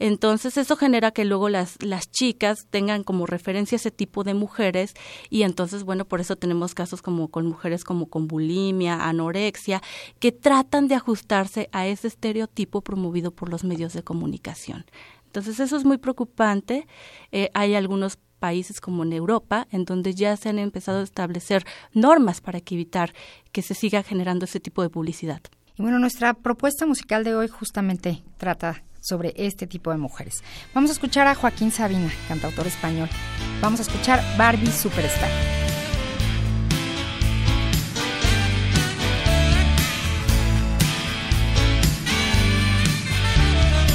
entonces 0.00 0.56
eso 0.56 0.76
genera 0.76 1.10
que 1.10 1.26
luego 1.26 1.50
las, 1.50 1.76
las 1.82 2.10
chicas 2.10 2.66
tengan 2.70 3.04
como 3.04 3.26
referencia 3.26 3.76
ese 3.76 3.90
tipo 3.90 4.24
de 4.24 4.32
mujeres 4.32 4.94
y 5.28 5.42
entonces, 5.42 5.84
bueno, 5.84 6.06
por 6.06 6.20
eso 6.20 6.36
tenemos 6.36 6.74
casos 6.74 7.02
como 7.02 7.28
con 7.28 7.46
mujeres 7.46 7.84
como 7.84 8.06
con 8.06 8.26
bulimia, 8.26 9.06
anorexia, 9.08 9.82
que 10.18 10.32
tratan 10.32 10.88
de 10.88 10.94
ajustarse 10.94 11.68
a 11.72 11.86
ese 11.86 12.08
estereotipo 12.08 12.80
promovido 12.80 13.30
por 13.30 13.50
los 13.50 13.62
medios 13.62 13.92
de 13.92 14.02
comunicación. 14.02 14.86
Entonces 15.26 15.60
eso 15.60 15.76
es 15.76 15.84
muy 15.84 15.98
preocupante. 15.98 16.86
Eh, 17.30 17.50
hay 17.52 17.74
algunos 17.74 18.16
países 18.38 18.80
como 18.80 19.04
en 19.04 19.12
Europa, 19.12 19.68
en 19.70 19.84
donde 19.84 20.14
ya 20.14 20.34
se 20.38 20.48
han 20.48 20.58
empezado 20.58 21.00
a 21.00 21.04
establecer 21.04 21.66
normas 21.92 22.40
para 22.40 22.58
evitar 22.58 23.12
que 23.52 23.60
se 23.60 23.74
siga 23.74 24.02
generando 24.02 24.46
ese 24.46 24.60
tipo 24.60 24.82
de 24.82 24.88
publicidad. 24.88 25.42
Y 25.78 25.82
bueno, 25.82 25.98
nuestra 25.98 26.34
propuesta 26.34 26.86
musical 26.86 27.24
de 27.24 27.34
hoy 27.34 27.48
justamente 27.48 28.22
trata 28.36 28.82
sobre 29.00 29.32
este 29.36 29.66
tipo 29.66 29.90
de 29.90 29.96
mujeres. 29.96 30.42
Vamos 30.74 30.90
a 30.90 30.92
escuchar 30.92 31.26
a 31.26 31.34
Joaquín 31.34 31.70
Sabina, 31.70 32.10
cantautor 32.28 32.66
español. 32.66 33.08
Vamos 33.60 33.80
a 33.80 33.82
escuchar 33.82 34.22
Barbie 34.36 34.70
Superstar. 34.70 35.30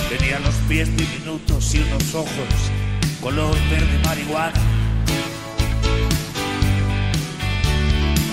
Tenía 0.10 0.39
los 0.39 0.55
pies 0.67 0.89
diminutos 0.96 1.75
y 1.75 1.79
unos 1.79 2.15
ojos 2.15 2.72
color 3.25 3.55
verde 3.72 4.00
marihuana. 4.05 4.62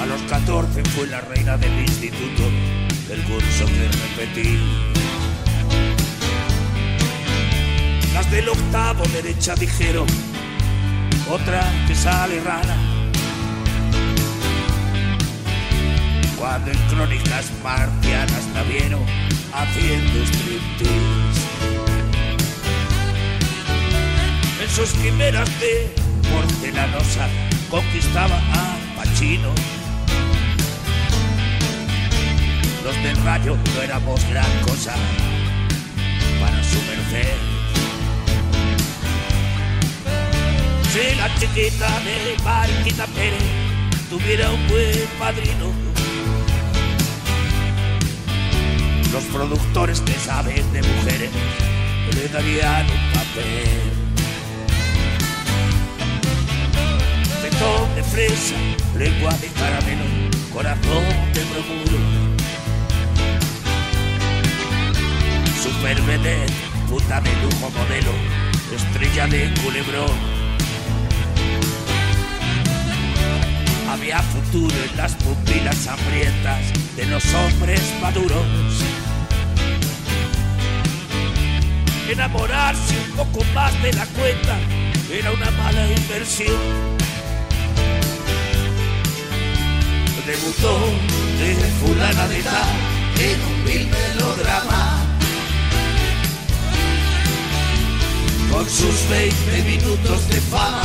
A 0.03 0.07
los 0.07 0.21
14 0.25 0.85
fue 0.91 1.07
la 1.07 1.23
reina 1.23 1.57
del 1.57 1.81
instituto 1.81 2.43
del 3.13 3.23
curso 3.25 3.67
que 3.67 3.89
repetí. 3.89 4.59
Las 8.15 8.31
del 8.31 8.49
octavo 8.49 9.05
derecha 9.13 9.55
dijeron, 9.55 10.07
otra 11.31 11.61
que 11.87 11.95
sale 11.95 12.41
rara. 12.41 12.77
Cuando 16.39 16.71
en 16.71 16.79
crónicas 16.89 17.51
marcianas 17.63 18.45
la 18.55 18.63
vieron 18.63 19.05
haciendo 19.53 20.25
striptease. 20.25 21.43
En 24.63 24.71
sus 24.71 24.91
quimeras 24.95 25.51
de 25.61 25.95
porcelanosa 26.33 27.29
conquistaba 27.69 28.39
a 28.55 28.79
Pachino. 28.97 29.82
Los 32.85 32.97
del 33.03 33.17
rayo 33.25 33.57
no 33.75 33.83
éramos 33.83 34.29
gran 34.29 34.51
cosa 34.63 34.95
para 36.41 36.63
su 36.65 36.79
merced. 36.83 37.37
Si 40.93 41.17
la 41.17 41.33
chiquita 41.37 41.89
de 42.01 42.43
Mariquita 42.43 43.07
Pérez 43.07 43.43
tuviera 44.11 44.51
un 44.51 44.69
buen 44.69 45.09
padrino, 45.19 45.71
los 49.13 49.25
productores 49.25 50.01
que 50.01 50.15
saben 50.15 50.73
de 50.73 50.83
mujeres 50.83 51.31
le 52.15 52.29
darían 52.29 52.87
un 52.91 53.13
papel. 53.13 53.93
Betón 57.43 57.95
de 57.95 58.03
fresa, 58.03 58.57
lengua 58.99 59.33
de 59.35 59.47
caramelo, 59.49 60.05
corazón 60.53 61.33
de 61.33 61.45
bromuro. 61.45 62.12
Super 65.63 66.03
vedette, 66.03 66.53
puta 66.89 67.21
de 67.21 67.31
lujo 67.37 67.71
modelo, 67.71 68.11
estrella 68.75 69.29
de 69.29 69.55
culebrón. 69.63 70.11
Había 73.89 74.21
futuro 74.23 74.75
en 74.75 74.97
las 74.97 75.15
pupilas 75.15 75.87
hambrientas 75.87 76.63
de 76.97 77.07
los 77.07 77.25
hombres 77.35 77.81
maduros. 78.01 78.45
Enamorarse 82.11 82.97
un 83.09 83.17
poco 83.19 83.45
más 83.55 83.73
de 83.85 83.93
la 83.93 84.07
cuenta 84.07 84.59
era 85.13 85.31
una 85.31 85.51
mala 85.53 85.87
inversión. 85.87 86.59
Debutó 90.27 90.79
de 91.39 91.55
fulana 91.81 92.27
de 92.27 92.43
tal 92.43 92.69
en 93.21 93.41
un 93.41 93.65
vil 93.65 93.89
melodrama. 93.89 95.12
Con 98.63 98.71
sus 98.71 99.09
20 99.09 99.63
minutos 99.65 100.29
de 100.29 100.41
fama, 100.41 100.85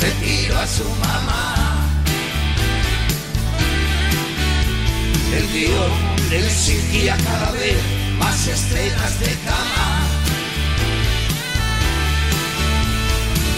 retiro 0.00 0.58
a 0.58 0.66
su 0.66 0.84
mamá. 0.84 1.76
El 5.36 5.46
guion 5.48 5.92
le 6.30 6.38
exigía 6.46 7.18
cada 7.18 7.50
vez 7.50 7.76
más 8.18 8.46
escenas 8.46 9.20
de 9.20 9.26
cama. 9.44 10.06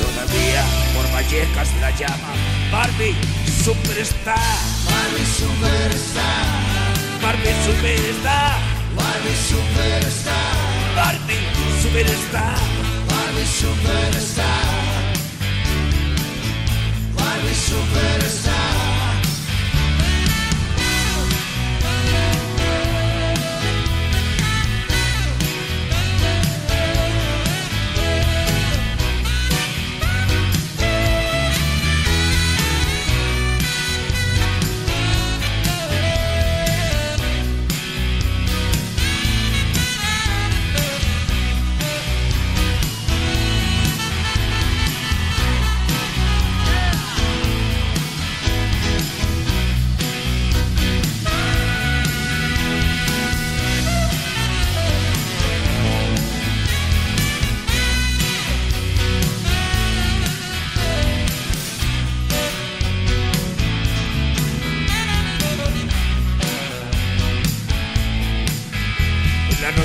Todavía 0.02 0.64
por 0.92 1.12
Vallecas 1.12 1.68
la 1.80 1.90
llama 1.92 2.32
Barbie 2.72 3.14
Superstar. 3.62 4.36
Barbie 4.90 5.26
Superstar. 5.38 6.42
Barbie 7.22 7.54
Superstar. 7.64 8.58
Barbie 8.96 9.36
Superstar. 9.48 10.56
Barbie 10.96 11.38
Superstar. 11.80 12.79
Barbie 13.40 13.46
Superstar. 13.46 14.79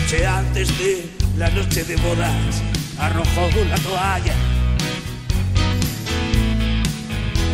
Noche 0.05 0.27
antes 0.27 0.67
de 0.77 1.09
la 1.35 1.49
noche 1.49 1.83
de 1.83 1.95
bodas 1.95 2.61
arrojó 2.99 3.49
la 3.67 3.75
toalla. 3.77 4.33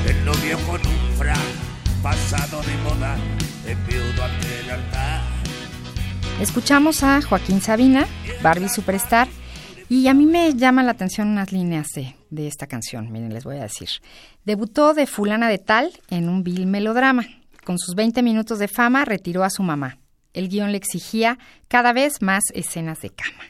El 0.05 0.25
novio 0.25 0.58
con 0.67 0.81
un 0.86 1.17
frac 1.17 1.38
pasado 2.03 2.62
de 2.63 2.75
moda 2.84 3.15
en 3.65 3.88
viudo 3.88 4.22
ante 4.22 4.60
el 4.60 4.70
altar. 4.70 5.22
Escuchamos 6.41 7.03
a 7.03 7.22
Joaquín 7.22 7.62
Sabina, 7.62 8.05
Barbie 8.43 8.67
Superstar, 8.67 9.29
y 9.88 10.08
a 10.08 10.13
mí 10.13 10.25
me 10.25 10.53
llaman 10.53 10.88
la 10.88 10.91
atención 10.91 11.29
unas 11.29 11.53
líneas 11.53 11.88
de, 11.96 12.17
de 12.31 12.48
esta 12.48 12.67
canción, 12.67 13.13
miren, 13.13 13.34
les 13.34 13.46
voy 13.46 13.60
a 13.60 13.63
decir. 13.63 13.88
Debutó 14.43 14.93
de 14.93 15.08
fulana 15.08 15.48
de 15.48 15.58
tal 15.58 15.91
en 16.10 16.27
un 16.27 16.43
vil 16.43 16.67
melodrama. 16.67 17.25
Con 17.63 17.79
sus 17.79 17.96
20 17.96 18.22
minutos 18.24 18.60
de 18.60 18.67
fama 18.67 19.05
retiró 19.05 19.46
a 19.46 19.50
su 19.50 19.63
mamá. 19.63 20.00
El 20.33 20.50
guion 20.50 20.71
le 20.71 20.77
exigía 20.77 21.38
cada 21.67 21.93
vez 21.93 22.21
más 22.21 22.43
escenas 22.53 23.01
de 23.01 23.09
cama. 23.09 23.43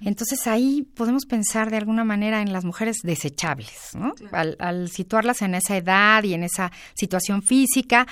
Entonces 0.00 0.46
ahí 0.46 0.82
podemos 0.94 1.26
pensar 1.26 1.70
de 1.70 1.76
alguna 1.76 2.04
manera 2.04 2.40
en 2.40 2.52
las 2.52 2.64
mujeres 2.64 2.98
desechables, 3.02 3.90
¿no? 3.94 4.14
Al, 4.30 4.56
al 4.60 4.90
situarlas 4.90 5.42
en 5.42 5.56
esa 5.56 5.76
edad 5.76 6.22
y 6.22 6.34
en 6.34 6.44
esa 6.44 6.70
situación 6.94 7.42
física, 7.42 8.06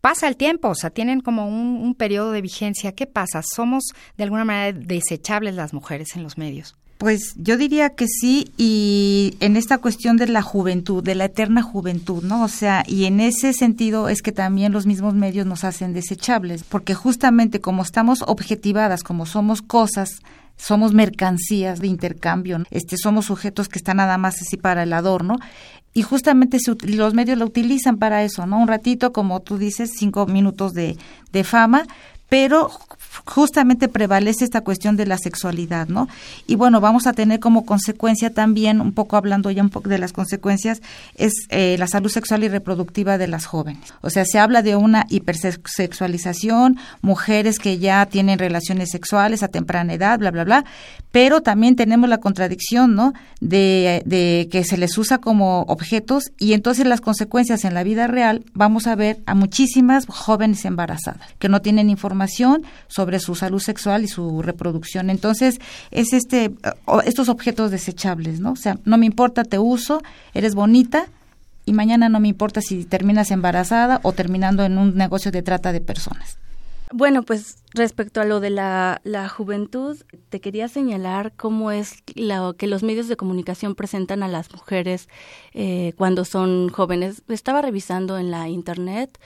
pasa 0.00 0.26
el 0.26 0.36
tiempo, 0.36 0.68
o 0.68 0.74
sea, 0.74 0.90
tienen 0.90 1.20
como 1.20 1.46
un, 1.46 1.76
un 1.80 1.94
periodo 1.94 2.32
de 2.32 2.42
vigencia. 2.42 2.92
¿Qué 2.92 3.06
pasa? 3.06 3.42
¿Somos 3.42 3.84
de 4.16 4.24
alguna 4.24 4.44
manera 4.44 4.78
desechables 4.78 5.54
las 5.54 5.72
mujeres 5.72 6.16
en 6.16 6.24
los 6.24 6.38
medios? 6.38 6.76
Pues 6.98 7.34
yo 7.36 7.56
diría 7.56 7.90
que 7.90 8.08
sí, 8.08 8.50
y 8.56 9.36
en 9.38 9.56
esta 9.56 9.78
cuestión 9.78 10.16
de 10.16 10.26
la 10.26 10.42
juventud, 10.42 11.00
de 11.02 11.14
la 11.14 11.26
eterna 11.26 11.62
juventud, 11.62 12.24
¿no? 12.24 12.42
O 12.42 12.48
sea, 12.48 12.82
y 12.88 13.04
en 13.04 13.20
ese 13.20 13.52
sentido 13.52 14.08
es 14.08 14.20
que 14.20 14.32
también 14.32 14.72
los 14.72 14.84
mismos 14.84 15.14
medios 15.14 15.46
nos 15.46 15.62
hacen 15.62 15.92
desechables, 15.92 16.64
porque 16.64 16.94
justamente 16.94 17.60
como 17.60 17.82
estamos 17.84 18.24
objetivadas, 18.26 19.04
como 19.04 19.26
somos 19.26 19.62
cosas, 19.62 20.18
somos 20.56 20.92
mercancías 20.92 21.78
de 21.78 21.86
intercambio, 21.86 22.64
este, 22.72 22.96
somos 22.96 23.26
sujetos 23.26 23.68
que 23.68 23.78
están 23.78 23.98
nada 23.98 24.18
más 24.18 24.42
así 24.42 24.56
para 24.56 24.82
el 24.82 24.92
adorno, 24.92 25.36
y 25.94 26.02
justamente 26.02 26.58
se, 26.58 26.74
los 26.82 27.14
medios 27.14 27.38
lo 27.38 27.46
utilizan 27.46 27.98
para 27.98 28.24
eso, 28.24 28.44
¿no? 28.44 28.58
Un 28.58 28.66
ratito, 28.66 29.12
como 29.12 29.38
tú 29.38 29.56
dices, 29.56 29.92
cinco 29.96 30.26
minutos 30.26 30.74
de, 30.74 30.96
de 31.30 31.44
fama, 31.44 31.86
pero 32.28 32.70
justamente 33.24 33.88
prevalece 33.88 34.44
esta 34.44 34.60
cuestión 34.60 34.96
de 34.96 35.06
la 35.06 35.18
sexualidad, 35.18 35.88
¿no? 35.88 36.08
Y 36.46 36.54
bueno, 36.54 36.80
vamos 36.80 37.06
a 37.06 37.12
tener 37.12 37.40
como 37.40 37.64
consecuencia 37.64 38.32
también, 38.32 38.80
un 38.80 38.92
poco 38.92 39.16
hablando 39.16 39.50
ya 39.50 39.62
un 39.62 39.70
poco 39.70 39.88
de 39.88 39.98
las 39.98 40.12
consecuencias, 40.12 40.82
es 41.16 41.32
eh, 41.50 41.76
la 41.78 41.86
salud 41.86 42.10
sexual 42.10 42.44
y 42.44 42.48
reproductiva 42.48 43.18
de 43.18 43.28
las 43.28 43.46
jóvenes. 43.46 43.92
O 44.00 44.10
sea, 44.10 44.24
se 44.24 44.38
habla 44.38 44.62
de 44.62 44.76
una 44.76 45.06
hipersexualización, 45.08 46.78
mujeres 47.00 47.58
que 47.58 47.78
ya 47.78 48.06
tienen 48.06 48.38
relaciones 48.38 48.90
sexuales 48.90 49.42
a 49.42 49.48
temprana 49.48 49.94
edad, 49.94 50.18
bla, 50.18 50.30
bla, 50.30 50.44
bla, 50.44 50.64
pero 51.12 51.40
también 51.40 51.76
tenemos 51.76 52.08
la 52.08 52.18
contradicción, 52.18 52.94
¿no? 52.94 53.14
De, 53.40 54.02
de 54.04 54.48
que 54.50 54.64
se 54.64 54.76
les 54.76 54.96
usa 54.98 55.18
como 55.18 55.62
objetos 55.62 56.32
y 56.38 56.52
entonces 56.52 56.86
las 56.86 57.00
consecuencias 57.00 57.64
en 57.64 57.74
la 57.74 57.82
vida 57.82 58.06
real 58.06 58.44
vamos 58.54 58.86
a 58.86 58.94
ver 58.94 59.18
a 59.26 59.34
muchísimas 59.34 60.06
jóvenes 60.06 60.64
embarazadas 60.64 61.20
que 61.38 61.48
no 61.48 61.60
tienen 61.60 61.90
información 61.90 62.62
sobre 62.88 63.07
su 63.20 63.34
salud 63.34 63.60
sexual 63.60 64.04
y 64.04 64.08
su 64.08 64.42
reproducción. 64.42 65.10
Entonces, 65.10 65.58
es 65.90 66.12
este 66.12 66.52
estos 67.04 67.28
objetos 67.28 67.70
desechables, 67.70 68.40
¿no? 68.40 68.52
O 68.52 68.56
sea, 68.56 68.78
no 68.84 68.98
me 68.98 69.06
importa, 69.06 69.44
te 69.44 69.58
uso, 69.58 70.02
eres 70.34 70.54
bonita 70.54 71.06
y 71.64 71.72
mañana 71.72 72.08
no 72.08 72.20
me 72.20 72.28
importa 72.28 72.60
si 72.60 72.84
terminas 72.84 73.30
embarazada 73.30 74.00
o 74.02 74.12
terminando 74.12 74.64
en 74.64 74.78
un 74.78 74.96
negocio 74.96 75.30
de 75.30 75.42
trata 75.42 75.72
de 75.72 75.80
personas. 75.80 76.38
Bueno, 76.90 77.22
pues 77.22 77.58
respecto 77.74 78.22
a 78.22 78.24
lo 78.24 78.40
de 78.40 78.48
la, 78.48 79.02
la 79.04 79.28
juventud, 79.28 79.98
te 80.30 80.40
quería 80.40 80.68
señalar 80.68 81.32
cómo 81.36 81.70
es 81.70 82.02
lo 82.14 82.54
que 82.54 82.66
los 82.66 82.82
medios 82.82 83.08
de 83.08 83.16
comunicación 83.16 83.74
presentan 83.74 84.22
a 84.22 84.28
las 84.28 84.50
mujeres 84.52 85.08
eh, 85.52 85.92
cuando 85.96 86.24
son 86.24 86.70
jóvenes. 86.70 87.22
Estaba 87.28 87.60
revisando 87.60 88.16
en 88.16 88.30
la 88.30 88.48
internet 88.48 89.18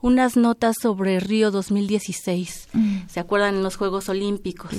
unas 0.00 0.36
notas 0.36 0.76
sobre 0.80 1.20
Río 1.20 1.50
2016. 1.50 2.68
Mm. 2.72 2.96
¿Se 3.08 3.20
acuerdan 3.20 3.56
en 3.56 3.62
los 3.62 3.76
Juegos 3.76 4.08
Olímpicos? 4.08 4.72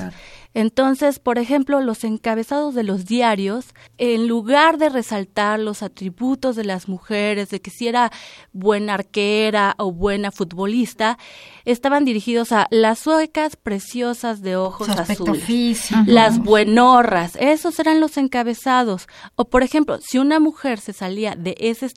Entonces, 0.56 1.20
por 1.20 1.38
ejemplo, 1.38 1.80
los 1.80 2.04
encabezados 2.04 2.74
de 2.74 2.82
los 2.82 3.06
diarios, 3.06 3.68
en 4.00 4.28
lugar 4.28 4.80
de 4.80 4.90
resaltar 4.90 5.60
los 5.60 5.84
atributos 5.84 6.56
de 6.56 6.64
las 6.64 6.88
mujeres, 6.88 7.50
de 7.50 7.62
que 7.62 7.70
si 7.70 7.88
era 7.88 8.12
buena 8.52 8.96
arquera 8.96 9.76
o 9.78 9.92
buena 9.92 10.32
futbolista, 10.32 11.20
estaban 11.66 12.04
dirigidos 12.04 12.52
a 12.52 12.68
las 12.72 12.98
suecas 12.98 13.58
preciosas 13.58 14.42
de 14.42 14.56
ojos 14.56 14.90
azules, 14.90 15.92
las 16.08 16.40
buenorras, 16.40 17.36
esos 17.40 17.80
eran 17.80 18.00
los 18.00 18.18
encabezados. 18.18 19.08
O, 19.36 19.46
por 19.46 19.62
ejemplo, 19.62 20.00
si 20.02 20.18
una 20.18 20.40
mujer 20.40 20.80
se 20.80 20.94
salía 20.94 21.36
de 21.36 21.56
ese 21.60 21.88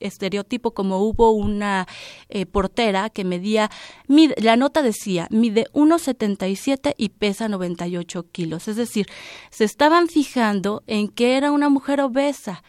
estereotipo, 0.00 0.72
como 0.72 0.98
hubo 0.98 1.30
una 1.30 1.86
eh, 2.28 2.44
portera 2.44 3.08
que 3.08 3.24
medía, 3.24 3.70
la 4.08 4.56
nota 4.56 4.82
decía, 4.82 5.28
mide 5.30 5.66
1,77 5.72 6.94
y 6.96 7.10
pesa 7.10 7.48
98 7.48 7.99
kilos. 8.04 8.68
Es 8.68 8.76
decir, 8.76 9.06
se 9.50 9.64
estaban 9.64 10.08
fijando 10.08 10.82
en 10.86 11.08
que 11.08 11.36
era 11.36 11.52
una 11.52 11.68
mujer 11.68 12.00
obesa. 12.00 12.62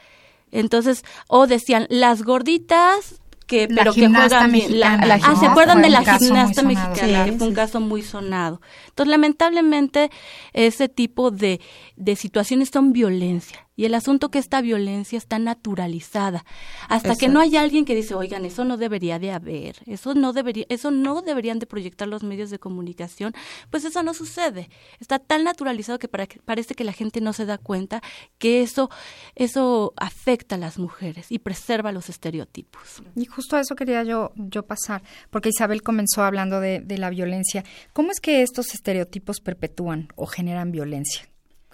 Entonces, 0.52 1.04
o 1.28 1.48
decían, 1.48 1.88
las 1.90 2.24
gorditas 2.24 3.22
que 3.48 3.68
pero 3.68 3.94
que 3.94 4.08
juegan 4.08 4.52
bien. 4.52 4.80
La, 4.80 4.94
ah, 5.24 5.36
¿se 5.36 5.46
acuerdan 5.46 5.82
de 5.82 5.90
la 5.90 6.04
gimnasta 6.18 6.62
mexicana? 6.64 7.26
que 7.26 7.34
fue 7.34 7.48
un 7.48 7.54
caso 7.54 7.82
muy 7.82 8.02
sonado. 8.02 8.62
Entonces, 8.88 9.12
lamentablemente, 9.12 10.10
ese 10.54 10.88
tipo 10.88 11.32
de, 11.32 11.60
de 11.98 12.16
situaciones 12.16 12.70
son 12.70 12.94
violencia 12.94 13.68
y 13.82 13.86
el 13.86 13.96
asunto 13.96 14.30
que 14.30 14.38
esta 14.38 14.62
violencia 14.62 15.18
está 15.18 15.40
naturalizada. 15.40 16.46
Hasta 16.88 17.16
que 17.16 17.30
no 17.30 17.40
haya 17.40 17.62
alguien 17.62 17.84
que 17.84 17.96
dice 17.96 18.14
oigan 18.14 18.46
eso 18.46 18.64
no 18.64 18.78
debería 18.78 19.18
de 19.18 19.32
haber 19.32 19.78
eso 19.88 20.14
no 20.14 20.34
debería 20.34 20.68
eso 20.70 20.92
no 20.92 21.24
deberían 21.24 21.58
de 21.58 21.66
proyectar 21.66 22.08
los 22.08 22.22
medios 22.22 22.52
de 22.52 22.60
comunicación 22.60 23.34
pues 23.72 23.84
eso 23.84 24.04
no 24.04 24.14
sucede. 24.14 24.70
Está 25.00 25.18
tan 25.18 25.44
naturalizado 25.44 25.98
que, 25.98 26.08
para, 26.08 26.28
parece 26.46 26.76
que 26.76 26.84
la 26.84 26.94
gente 26.94 27.22
no 27.22 27.34
se 27.34 27.48
da 27.48 27.58
cuenta 27.58 28.04
que 28.38 28.62
eso 28.62 28.92
eso 29.34 29.94
afecta 29.98 30.54
a 30.54 30.60
las 30.60 30.78
mujeres 30.78 31.32
y 31.32 31.40
preserva 31.40 31.92
los 31.92 32.08
estereotipos. 32.08 33.02
Y 33.16 33.26
justo 33.26 33.56
a 33.56 33.62
eso 33.62 33.76
quería 33.76 34.04
yo 34.04 34.32
yo 34.36 34.62
pasar 34.62 35.02
porque 35.32 35.50
Isabel 35.50 35.82
comenzó 35.82 36.22
hablando 36.22 36.60
de, 36.60 36.82
de 36.82 37.00
la 37.00 37.10
violencia. 37.10 37.64
Cómo 37.94 38.12
es 38.12 38.20
que 38.20 38.44
estos 38.44 38.76
estereotipos 38.76 39.40
perpetúan 39.40 40.10
o 40.16 40.28
generan 40.28 40.72
violencia 40.72 41.28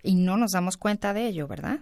y 0.03 0.15
no 0.15 0.37
nos 0.37 0.51
damos 0.51 0.77
cuenta 0.77 1.13
de 1.13 1.27
ello, 1.27 1.49
¿verdad? 1.49 1.81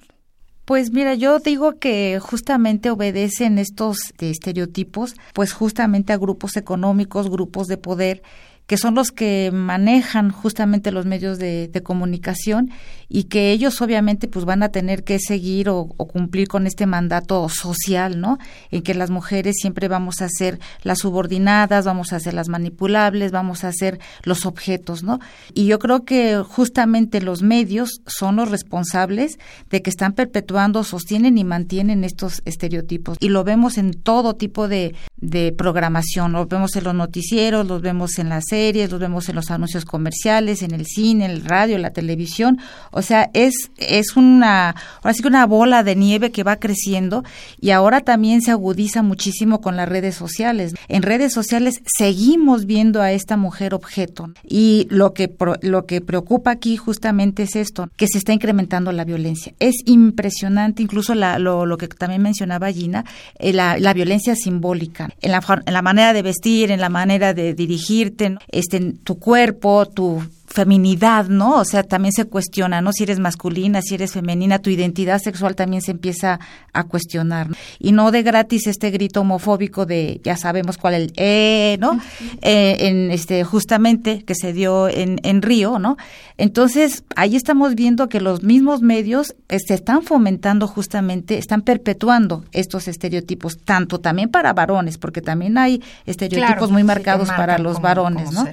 Pues 0.65 0.91
mira, 0.91 1.13
yo 1.13 1.37
digo 1.37 1.77
que 1.77 2.19
justamente 2.19 2.89
obedecen 2.89 3.59
estos 3.59 3.97
estereotipos, 4.19 5.13
pues 5.33 5.53
justamente 5.53 6.11
a 6.11 6.17
grupos 6.17 6.57
económicos, 6.57 7.29
grupos 7.29 7.67
de 7.67 7.77
poder 7.77 8.23
que 8.67 8.77
son 8.77 8.95
los 8.95 9.11
que 9.11 9.51
manejan 9.53 10.31
justamente 10.31 10.91
los 10.91 11.05
medios 11.05 11.37
de, 11.37 11.71
comunicación 11.83 12.71
y 13.09 13.25
que 13.25 13.51
ellos 13.51 13.81
obviamente 13.81 14.27
pues 14.27 14.45
van 14.45 14.63
a 14.63 14.69
tener 14.69 15.03
que 15.03 15.19
seguir 15.19 15.69
o, 15.69 15.87
cumplir 15.87 16.47
con 16.47 16.65
este 16.65 16.85
mandato 16.85 17.47
social, 17.49 18.19
¿no? 18.19 18.39
En 18.71 18.81
que 18.81 18.95
las 18.95 19.11
mujeres 19.11 19.55
siempre 19.59 19.87
vamos 19.87 20.21
a 20.21 20.29
ser 20.29 20.59
las 20.81 20.99
subordinadas, 20.99 21.85
vamos 21.85 22.13
a 22.13 22.19
ser 22.19 22.33
las 22.33 22.47
manipulables, 22.47 23.31
vamos 23.31 23.63
a 23.63 23.71
ser 23.71 23.99
los 24.23 24.45
objetos, 24.45 25.03
¿no? 25.03 25.19
Y 25.53 25.67
yo 25.67 25.77
creo 25.77 26.05
que 26.05 26.37
justamente 26.37 27.21
los 27.21 27.43
medios 27.43 28.01
son 28.07 28.37
los 28.37 28.49
responsables 28.49 29.37
de 29.69 29.81
que 29.81 29.89
están 29.89 30.13
perpetuando, 30.13 30.83
sostienen 30.83 31.37
y 31.37 31.43
mantienen 31.43 32.03
estos 32.03 32.41
estereotipos. 32.45 33.17
Y 33.19 33.29
lo 33.29 33.43
vemos 33.43 33.77
en 33.77 33.93
todo 33.93 34.35
tipo 34.35 34.67
de, 34.67 34.95
de 35.17 35.51
programación, 35.51 36.31
lo 36.31 36.47
vemos 36.47 36.75
en 36.75 36.85
los 36.85 36.95
noticieros, 36.95 37.67
los 37.67 37.81
vemos 37.81 38.17
en 38.17 38.29
las 38.29 38.45
series, 38.55 38.89
los 38.89 39.01
vemos 39.01 39.27
en 39.27 39.35
los 39.35 39.51
anuncios 39.51 39.83
comerciales, 39.83 40.61
en 40.61 40.73
el 40.73 40.85
cine, 40.85 41.25
en 41.25 41.31
el 41.31 41.43
radio, 41.43 41.77
la 41.77 41.91
televisión. 41.91 42.57
O 42.91 43.01
sea, 43.01 43.29
es, 43.33 43.53
es 43.75 44.15
una, 44.15 44.69
ahora 45.01 45.13
sí 45.13 45.21
que 45.21 45.27
una 45.27 45.45
bola 45.45 45.83
de 45.83 45.97
nieve 45.97 46.31
que 46.31 46.43
va 46.43 46.55
creciendo 46.55 47.25
y 47.59 47.71
ahora 47.71 47.99
también 47.99 48.41
se 48.41 48.51
agudiza 48.51 49.03
muchísimo 49.03 49.59
con 49.59 49.75
las 49.75 49.89
redes 49.89 50.15
sociales. 50.15 50.73
En 50.87 51.01
redes 51.01 51.33
sociales 51.33 51.81
seguimos 51.97 52.65
viendo 52.65 53.01
a 53.01 53.11
esta 53.11 53.35
mujer 53.35 53.73
objeto 53.73 54.29
y 54.47 54.87
lo 54.89 55.13
que, 55.13 55.29
lo 55.61 55.85
que 55.85 55.99
preocupa 55.99 56.51
aquí 56.51 56.77
justamente 56.77 57.43
es 57.43 57.57
esto, 57.57 57.89
que 57.97 58.07
se 58.07 58.19
está 58.19 58.31
incrementando 58.31 58.93
la 58.93 59.03
violencia. 59.03 59.53
Es 59.59 59.75
impresionante, 59.85 60.81
incluso 60.81 61.13
la, 61.13 61.39
lo, 61.39 61.65
lo 61.65 61.77
que 61.77 61.89
también 61.89 62.21
mencionaba 62.21 62.71
Gina, 62.71 63.03
eh, 63.37 63.51
la, 63.51 63.77
la 63.77 63.93
violencia 63.93 64.33
simbólica, 64.35 65.09
en 65.21 65.31
la, 65.31 65.41
en 65.65 65.73
la 65.73 65.81
manera 65.81 66.13
de 66.13 66.21
vestir, 66.21 66.71
en 66.71 66.79
la 66.79 66.89
manera 66.89 67.33
de 67.33 67.53
dirigirte. 67.53 68.37
Este, 68.47 68.93
tu 69.03 69.19
cuerpo, 69.19 69.85
tu 69.85 70.21
feminidad, 70.47 71.27
¿no? 71.27 71.59
O 71.59 71.65
sea, 71.65 71.83
también 71.83 72.11
se 72.11 72.25
cuestiona, 72.25 72.81
¿no? 72.81 72.91
Si 72.93 73.03
eres 73.03 73.19
masculina, 73.19 73.81
si 73.81 73.95
eres 73.95 74.13
femenina, 74.13 74.59
tu 74.59 74.69
identidad 74.69 75.19
sexual 75.19 75.55
también 75.55 75.81
se 75.81 75.91
empieza 75.91 76.39
a 76.73 76.83
cuestionar. 76.83 77.49
Y 77.79 77.91
no 77.91 78.11
de 78.11 78.23
gratis 78.23 78.67
este 78.67 78.91
grito 78.91 79.21
homofóbico 79.21 79.85
de, 79.85 80.21
ya 80.23 80.37
sabemos 80.37 80.77
cuál 80.77 80.93
el, 80.93 81.13
eh, 81.15 81.77
¿no? 81.79 81.99
Eh, 82.41 82.77
en 82.79 83.11
este, 83.11 83.43
justamente 83.43 84.23
que 84.23 84.35
se 84.35 84.53
dio 84.53 84.87
en, 84.87 85.19
en 85.23 85.41
Río, 85.41 85.79
¿no? 85.79 85.97
Entonces, 86.37 87.03
ahí 87.15 87.35
estamos 87.35 87.75
viendo 87.75 88.09
que 88.09 88.19
los 88.19 88.43
mismos 88.43 88.81
medios 88.81 89.27
se 89.27 89.55
este, 89.55 89.73
están 89.73 90.03
fomentando 90.03 90.67
justamente, 90.67 91.37
están 91.37 91.61
perpetuando 91.61 92.43
estos 92.51 92.87
estereotipos, 92.87 93.57
tanto 93.57 93.99
también 93.99 94.29
para 94.29 94.53
varones, 94.53 94.97
porque 94.97 95.21
también 95.21 95.57
hay 95.57 95.81
estereotipos 96.05 96.71
muy 96.71 96.83
marcados 96.83 97.29
para 97.29 97.57
los 97.57 97.81
varones, 97.81 98.31
¿no? 98.31 98.45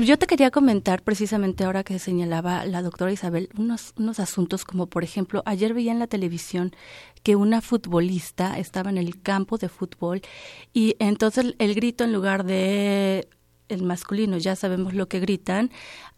Yo 0.00 0.18
te 0.18 0.26
quería 0.26 0.50
comentar 0.50 1.02
precisamente 1.02 1.64
ahora 1.64 1.84
que 1.84 1.98
señalaba 1.98 2.66
la 2.66 2.82
doctora 2.82 3.12
Isabel 3.12 3.48
unos, 3.56 3.94
unos 3.96 4.20
asuntos 4.20 4.64
como, 4.64 4.86
por 4.86 5.04
ejemplo, 5.04 5.42
ayer 5.46 5.74
veía 5.74 5.92
en 5.92 5.98
la 5.98 6.06
televisión 6.06 6.74
que 7.22 7.36
una 7.36 7.60
futbolista 7.60 8.58
estaba 8.58 8.90
en 8.90 8.98
el 8.98 9.20
campo 9.22 9.58
de 9.58 9.68
fútbol 9.68 10.22
y 10.72 10.96
entonces 10.98 11.54
el 11.58 11.74
grito 11.74 12.04
en 12.04 12.12
lugar 12.12 12.44
de 12.44 13.28
el 13.68 13.82
masculino, 13.82 14.36
ya 14.36 14.54
sabemos 14.54 14.94
lo 14.94 15.08
que 15.08 15.20
gritan, 15.20 15.70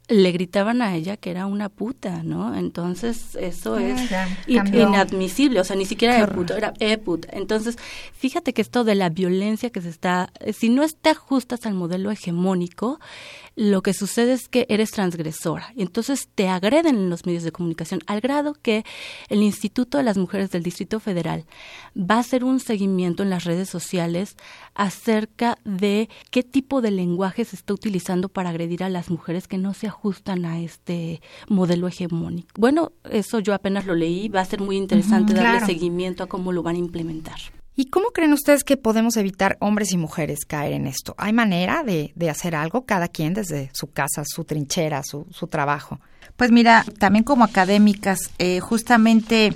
le 0.08 0.32
gritaban 0.32 0.82
a 0.82 0.94
ella 0.94 1.16
que 1.16 1.30
era 1.30 1.46
una 1.46 1.70
puta, 1.70 2.22
¿no? 2.22 2.54
Entonces 2.54 3.36
eso 3.36 3.78
es 3.78 4.00
inadmisible, 4.46 5.60
o 5.60 5.64
sea, 5.64 5.76
ni 5.76 5.86
siquiera 5.86 6.18
era 6.18 6.26
puta, 6.28 6.56
era 6.56 6.74
e 6.78 6.98
puta. 6.98 7.28
Entonces, 7.32 7.78
fíjate 8.12 8.52
que 8.52 8.60
esto 8.60 8.84
de 8.84 8.96
la 8.96 9.08
violencia 9.08 9.70
que 9.70 9.80
se 9.80 9.88
está, 9.88 10.30
si 10.52 10.68
no 10.68 10.86
te 10.88 11.10
ajustas 11.10 11.64
al 11.64 11.74
modelo 11.74 12.10
hegemónico, 12.10 13.00
lo 13.56 13.82
que 13.82 13.94
sucede 13.94 14.32
es 14.32 14.48
que 14.48 14.66
eres 14.68 14.90
transgresora 14.90 15.72
y 15.76 15.82
entonces 15.82 16.28
te 16.34 16.48
agreden 16.48 16.96
en 16.96 17.08
los 17.08 17.24
medios 17.24 17.44
de 17.44 17.52
comunicación 17.52 18.00
al 18.06 18.20
grado 18.20 18.54
que 18.60 18.84
el 19.28 19.42
Instituto 19.42 19.96
de 19.96 20.04
las 20.04 20.18
Mujeres 20.18 20.50
del 20.50 20.64
Distrito 20.64 20.98
Federal 20.98 21.44
va 21.96 22.16
a 22.16 22.20
hacer 22.20 22.42
un 22.42 22.58
seguimiento 22.58 23.22
en 23.22 23.30
las 23.30 23.44
redes 23.44 23.70
sociales 23.70 24.36
acerca 24.74 25.56
de 25.64 26.08
qué 26.30 26.42
tipo 26.42 26.80
de 26.80 26.90
lenguaje 26.90 27.44
se 27.44 27.56
está 27.56 27.72
utilizando 27.72 28.28
para 28.28 28.50
agredir 28.50 28.82
a 28.82 28.88
las 28.88 29.08
mujeres 29.08 29.46
que 29.46 29.58
no 29.58 29.72
se 29.72 29.88
ajustan 29.94 30.44
a 30.44 30.60
este 30.60 31.22
modelo 31.48 31.88
hegemónico. 31.88 32.48
Bueno, 32.58 32.92
eso 33.10 33.38
yo 33.38 33.54
apenas 33.54 33.86
lo 33.86 33.94
leí, 33.94 34.28
va 34.28 34.40
a 34.40 34.44
ser 34.44 34.60
muy 34.60 34.76
interesante 34.76 35.32
darle 35.32 35.64
seguimiento 35.64 36.24
a 36.24 36.26
cómo 36.26 36.52
lo 36.52 36.62
van 36.62 36.76
a 36.76 36.78
implementar. 36.78 37.38
¿Y 37.76 37.86
cómo 37.86 38.10
creen 38.10 38.32
ustedes 38.32 38.62
que 38.62 38.76
podemos 38.76 39.16
evitar 39.16 39.56
hombres 39.60 39.92
y 39.92 39.96
mujeres 39.96 40.44
caer 40.46 40.74
en 40.74 40.86
esto? 40.86 41.14
¿Hay 41.18 41.32
manera 41.32 41.82
de, 41.82 42.12
de 42.14 42.30
hacer 42.30 42.54
algo, 42.54 42.84
cada 42.84 43.08
quien 43.08 43.34
desde 43.34 43.70
su 43.72 43.88
casa, 43.88 44.22
su 44.24 44.44
trinchera, 44.44 45.02
su, 45.02 45.26
su 45.30 45.48
trabajo? 45.48 45.98
Pues 46.36 46.52
mira, 46.52 46.84
también 46.98 47.24
como 47.24 47.42
académicas, 47.42 48.30
eh, 48.38 48.60
justamente 48.60 49.52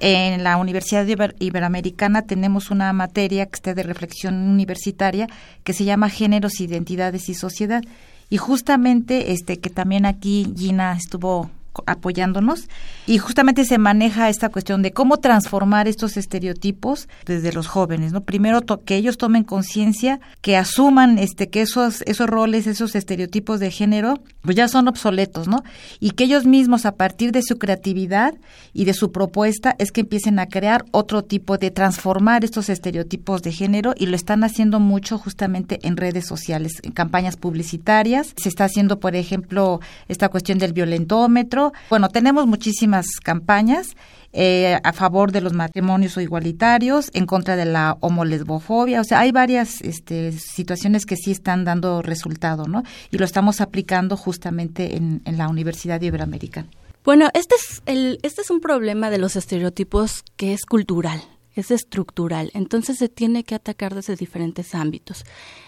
en 0.00 0.42
la 0.42 0.56
Universidad 0.56 1.06
Iber 1.06 1.36
Iberoamericana 1.38 2.22
tenemos 2.22 2.70
una 2.70 2.92
materia 2.92 3.46
que 3.46 3.54
está 3.54 3.72
de 3.72 3.84
reflexión 3.84 4.34
universitaria 4.34 5.28
que 5.62 5.72
se 5.72 5.84
llama 5.84 6.10
Géneros, 6.10 6.60
Identidades 6.60 7.28
y 7.28 7.34
Sociedad. 7.34 7.82
Y 8.32 8.38
justamente 8.38 9.32
este 9.32 9.60
que 9.60 9.68
también 9.68 10.06
aquí 10.06 10.54
Gina 10.56 10.96
estuvo 10.96 11.50
apoyándonos 11.86 12.68
y 13.06 13.18
justamente 13.18 13.64
se 13.64 13.78
maneja 13.78 14.28
esta 14.28 14.48
cuestión 14.48 14.82
de 14.82 14.92
cómo 14.92 15.18
transformar 15.18 15.88
estos 15.88 16.16
estereotipos 16.16 17.08
desde 17.24 17.52
los 17.52 17.66
jóvenes, 17.66 18.12
¿no? 18.12 18.22
Primero 18.22 18.60
que 18.84 18.96
ellos 18.96 19.18
tomen 19.18 19.44
conciencia, 19.44 20.20
que 20.40 20.56
asuman 20.56 21.18
este 21.18 21.48
que 21.48 21.62
esos 21.62 22.02
esos 22.02 22.28
roles, 22.28 22.66
esos 22.66 22.94
estereotipos 22.94 23.60
de 23.60 23.70
género 23.70 24.20
pues 24.42 24.56
ya 24.56 24.68
son 24.68 24.88
obsoletos, 24.88 25.48
¿no? 25.48 25.62
Y 26.00 26.10
que 26.10 26.24
ellos 26.24 26.46
mismos 26.46 26.84
a 26.84 26.96
partir 26.96 27.32
de 27.32 27.42
su 27.42 27.58
creatividad 27.58 28.34
y 28.72 28.84
de 28.84 28.94
su 28.94 29.12
propuesta 29.12 29.74
es 29.78 29.92
que 29.92 30.02
empiecen 30.02 30.38
a 30.38 30.46
crear 30.46 30.84
otro 30.90 31.22
tipo 31.22 31.58
de 31.58 31.70
transformar 31.70 32.44
estos 32.44 32.68
estereotipos 32.68 33.42
de 33.42 33.52
género 33.52 33.94
y 33.96 34.06
lo 34.06 34.16
están 34.16 34.44
haciendo 34.44 34.80
mucho 34.80 35.18
justamente 35.18 35.78
en 35.82 35.96
redes 35.96 36.26
sociales, 36.26 36.80
en 36.82 36.92
campañas 36.92 37.36
publicitarias. 37.36 38.34
Se 38.36 38.48
está 38.48 38.64
haciendo, 38.64 38.98
por 38.98 39.14
ejemplo, 39.14 39.80
esta 40.08 40.28
cuestión 40.28 40.58
del 40.58 40.72
violentómetro 40.72 41.61
bueno, 41.90 42.08
tenemos 42.08 42.46
muchísimas 42.46 43.06
campañas 43.22 43.88
eh, 44.32 44.78
a 44.82 44.92
favor 44.92 45.30
de 45.30 45.42
los 45.42 45.52
matrimonios 45.52 46.16
o 46.16 46.20
igualitarios, 46.20 47.10
en 47.12 47.26
contra 47.26 47.54
de 47.54 47.66
la 47.66 47.98
homolesbofobia, 48.00 49.02
o 49.02 49.04
sea, 49.04 49.20
hay 49.20 49.30
varias 49.30 49.82
este, 49.82 50.32
situaciones 50.32 51.04
que 51.04 51.16
sí 51.16 51.30
están 51.30 51.64
dando 51.64 52.00
resultado, 52.00 52.64
¿no? 52.64 52.82
Y 53.10 53.18
lo 53.18 53.26
estamos 53.26 53.60
aplicando 53.60 54.16
justamente 54.16 54.96
en, 54.96 55.20
en 55.26 55.36
la 55.36 55.48
Universidad 55.48 56.00
Iberoamericana. 56.00 56.68
Bueno, 57.04 57.28
este 57.34 57.56
es, 57.56 57.82
el, 57.84 58.18
este 58.22 58.40
es 58.40 58.50
un 58.50 58.60
problema 58.60 59.10
de 59.10 59.18
los 59.18 59.36
estereotipos 59.36 60.24
que 60.36 60.54
es 60.54 60.64
cultural 60.64 61.22
es 61.54 61.70
estructural, 61.70 62.50
entonces 62.54 62.98
se 62.98 63.08
tiene 63.08 63.44
que 63.44 63.54
atacar 63.54 63.94
desde 63.94 64.16
diferentes 64.16 64.74
ámbitos. 64.74 65.24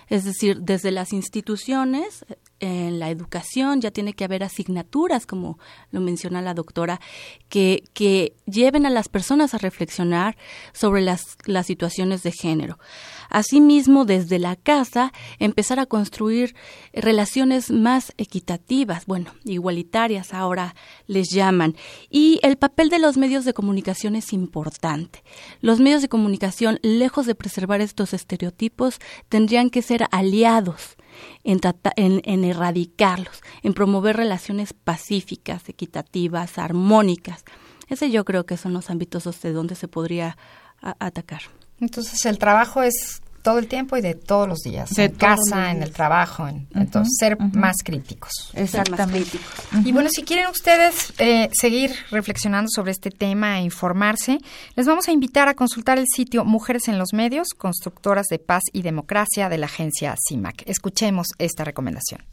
Es 0.09 0.25
decir, 0.25 0.61
desde 0.61 0.91
las 0.91 1.13
instituciones, 1.13 2.25
en 2.61 2.99
la 2.99 3.11
educación 3.11 3.81
ya 3.81 3.91
tiene 3.91 4.15
que 4.15 4.25
haber 4.25 4.43
asignaturas, 4.43 5.27
como 5.27 5.59
lo 5.91 6.01
menciona 6.01 6.43
la 6.43 6.55
doctora, 6.55 7.01
que, 7.49 7.85
que 7.93 8.35
lleven 8.47 8.87
a 8.87 8.91
las 8.91 9.09
personas 9.09 9.55
a 9.55 9.59
reflexionar 9.59 10.37
sobre 10.73 11.03
las, 11.03 11.37
las 11.47 11.67
situaciones 11.67 12.23
de 12.23 12.33
género. 12.33 12.79
Asimismo, 13.31 14.05
desde 14.05 14.39
la 14.39 14.57
casa, 14.57 15.13
empezar 15.39 15.81
a 15.81 15.87
construir 15.87 16.55
relaciones 16.93 17.71
más 17.71 18.13
equitativas, 18.17 19.07
bueno, 19.07 19.33
igualitarias 19.45 20.33
ahora 20.35 20.75
les 21.07 21.31
llaman. 21.31 21.77
Y 22.11 22.41
el 22.43 22.57
papel 22.57 22.89
de 22.89 22.99
los 22.99 23.17
medios 23.17 23.45
de 23.45 23.55
comunicación 23.55 24.17
es 24.17 24.33
importante. 24.33 25.23
Los 25.61 25.81
medios 25.81 26.03
de 26.03 26.09
comunicación, 26.09 26.79
lejos 26.83 27.27
de 27.27 27.35
preservar 27.35 27.81
estos 27.81 28.15
estereotipos, 28.15 28.99
tendrían 29.29 29.71
que 29.71 29.83
ser 29.83 30.07
aliados 30.11 30.97
en, 31.45 31.61
en, 31.97 32.45
erradicarlos, 32.45 33.43
en 33.63 33.75
promover 33.75 34.17
relaciones 34.17 34.73
pacíficas, 34.73 35.69
equitativas, 35.69 36.59
armónicas. 36.59 37.45
Ese 37.89 38.11
yo 38.11 38.25
creo 38.25 38.47
que 38.47 38.57
son 38.57 38.73
los 38.73 38.91
ámbitos 38.91 39.25
de 39.41 39.53
donde 39.53 39.75
se 39.75 39.89
podría 39.89 40.37
atacar. 40.81 41.43
Entonces 41.81 42.25
el 42.25 42.39
trabajo 42.39 42.83
es 42.83 43.21
todo 43.45 43.59
el 43.59 43.69
tiempo 43.69 43.99
y 43.99 44.01
de 44.01 44.15
todos 44.15 44.49
los 44.49 44.61
días, 44.61 44.97
en 44.97 45.13
casa, 45.13 45.71
en 45.71 45.83
el 45.83 45.93
trabajo, 45.93 46.49
entonces 46.75 47.15
ser 47.19 47.39
más 47.39 47.77
críticos. 47.85 48.33
Exactamente. 48.55 49.39
Y 49.85 49.93
bueno, 49.93 50.09
si 50.11 50.23
quieren 50.23 50.47
ustedes 50.47 51.13
eh, 51.19 51.51
seguir 51.53 51.95
reflexionando 52.11 52.71
sobre 52.75 52.93
este 52.93 53.11
tema 53.11 53.59
e 53.59 53.63
informarse, 53.65 54.39
les 54.77 54.87
vamos 54.87 55.09
a 55.09 55.13
invitar 55.13 55.49
a 55.49 55.55
consultar 55.55 55.99
el 55.99 56.07
sitio 56.07 56.47
Mujeres 56.47 56.89
en 56.89 56.99
los 56.99 57.13
Medios, 57.13 57.49
Constructoras 57.51 58.29
de 58.29 58.39
Paz 58.39 58.63
y 58.73 58.81
Democracia 58.81 59.51
de 59.51 59.59
la 59.59 59.67
agencia 59.67 60.17
CIMAC. 60.27 60.63
Escuchemos 60.65 61.27
esta 61.39 61.65
recomendación. 61.65 62.25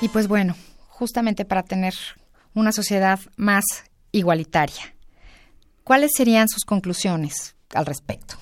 Y 0.08 0.10
pues 0.10 0.30
bueno, 0.30 0.56
justamente 0.88 1.43
para 1.43 1.63
tener 1.63 1.93
una 2.54 2.72
sociedad 2.72 3.20
más 3.36 3.65
igualitaria, 4.13 4.96
¿cuáles 5.84 6.12
serían 6.15 6.48
sus 6.48 6.63
conclusiones 6.63 7.58
al 7.74 7.86
respecto? 7.86 8.36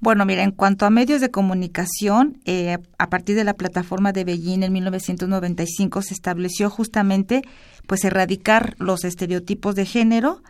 Bueno, 0.00 0.26
mira, 0.26 0.42
en 0.42 0.50
cuanto 0.50 0.84
a 0.84 0.90
medios 0.90 1.22
de 1.22 1.30
comunicación, 1.30 2.42
eh, 2.44 2.76
a 2.98 3.08
partir 3.08 3.36
de 3.36 3.44
la 3.44 3.54
plataforma 3.54 4.12
de 4.12 4.24
Beijing 4.24 4.62
en 4.62 4.70
1995 4.74 6.02
se 6.02 6.12
estableció 6.12 6.68
justamente, 6.68 7.40
pues, 7.86 8.04
erradicar 8.04 8.74
los 8.76 9.04
estereotipos 9.04 9.76
de 9.76 9.86
género, 9.86 10.42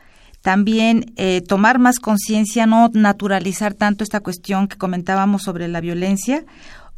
también 0.43 1.13
eh, 1.15 1.41
tomar 1.41 1.79
más 1.79 2.01
conciencia, 2.01 2.67
no 2.67 2.91
naturalizar 2.93 3.75
tanto 3.75 4.03
esta 4.03 4.19
cuestión 4.19 4.67
que 4.67 4.77
comentábamos 4.77 5.45
sobre 5.45 5.69
la 5.69 5.81
violencia. 5.81 6.45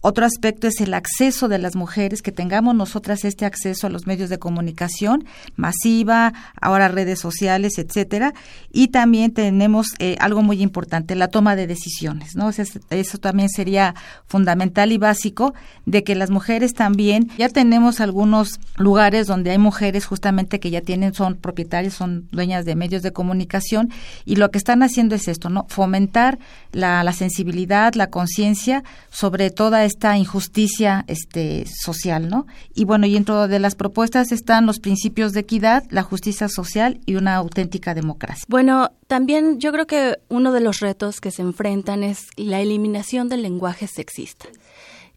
Otro 0.02 0.24
aspecto 0.24 0.66
es 0.66 0.80
el 0.80 0.94
acceso 0.94 1.48
de 1.48 1.58
las 1.58 1.76
mujeres, 1.76 2.22
que 2.22 2.32
tengamos 2.32 2.74
nosotras 2.74 3.24
este 3.24 3.44
acceso 3.44 3.86
a 3.86 3.90
los 3.90 4.06
medios 4.06 4.30
de 4.30 4.38
comunicación 4.38 5.24
masiva, 5.56 6.32
ahora 6.60 6.88
redes 6.88 7.20
sociales, 7.20 7.78
etcétera, 7.78 8.32
y 8.72 8.88
también 8.88 9.32
tenemos 9.32 9.88
eh, 9.98 10.16
algo 10.20 10.42
muy 10.42 10.62
importante, 10.62 11.14
la 11.14 11.28
toma 11.28 11.54
de 11.56 11.66
decisiones, 11.66 12.34
¿no? 12.34 12.50
eso 12.50 13.18
también 13.18 13.48
sería 13.48 13.94
fundamental 14.26 14.92
y 14.92 14.98
básico 14.98 15.54
de 15.86 16.02
que 16.02 16.14
las 16.14 16.30
mujeres 16.30 16.74
también 16.74 17.30
ya 17.36 17.48
tenemos 17.48 18.00
algunos 18.00 18.58
lugares 18.76 19.26
donde 19.26 19.50
hay 19.50 19.58
mujeres 19.58 20.06
justamente 20.06 20.60
que 20.60 20.70
ya 20.70 20.80
tienen 20.80 21.14
son 21.14 21.36
propietarias, 21.36 21.94
son 21.94 22.28
dueñas 22.30 22.64
de 22.64 22.74
medios 22.74 23.02
de 23.02 23.12
comunicación 23.12 23.90
y 24.24 24.36
lo 24.36 24.50
que 24.50 24.58
están 24.58 24.82
haciendo 24.82 25.14
es 25.14 25.28
esto, 25.28 25.48
¿no? 25.50 25.66
Fomentar 25.68 26.38
la, 26.72 27.02
la 27.04 27.12
sensibilidad, 27.12 27.94
la 27.94 28.08
conciencia 28.08 28.82
sobre 29.10 29.50
toda 29.50 29.84
injusticia 30.16 31.04
este, 31.06 31.66
social, 31.66 32.28
¿no? 32.28 32.46
Y 32.74 32.84
bueno, 32.84 33.06
y 33.06 33.14
dentro 33.14 33.48
de 33.48 33.58
las 33.58 33.74
propuestas 33.74 34.32
están 34.32 34.66
los 34.66 34.80
principios 34.80 35.32
de 35.32 35.40
equidad, 35.40 35.84
la 35.90 36.02
justicia 36.02 36.48
social 36.48 37.00
y 37.06 37.16
una 37.16 37.36
auténtica 37.36 37.94
democracia. 37.94 38.44
Bueno, 38.48 38.92
también 39.06 39.60
yo 39.60 39.72
creo 39.72 39.86
que 39.86 40.18
uno 40.28 40.52
de 40.52 40.60
los 40.60 40.80
retos 40.80 41.20
que 41.20 41.30
se 41.30 41.42
enfrentan 41.42 42.02
es 42.02 42.26
la 42.36 42.60
eliminación 42.60 43.28
del 43.28 43.42
lenguaje 43.42 43.86
sexista. 43.86 44.46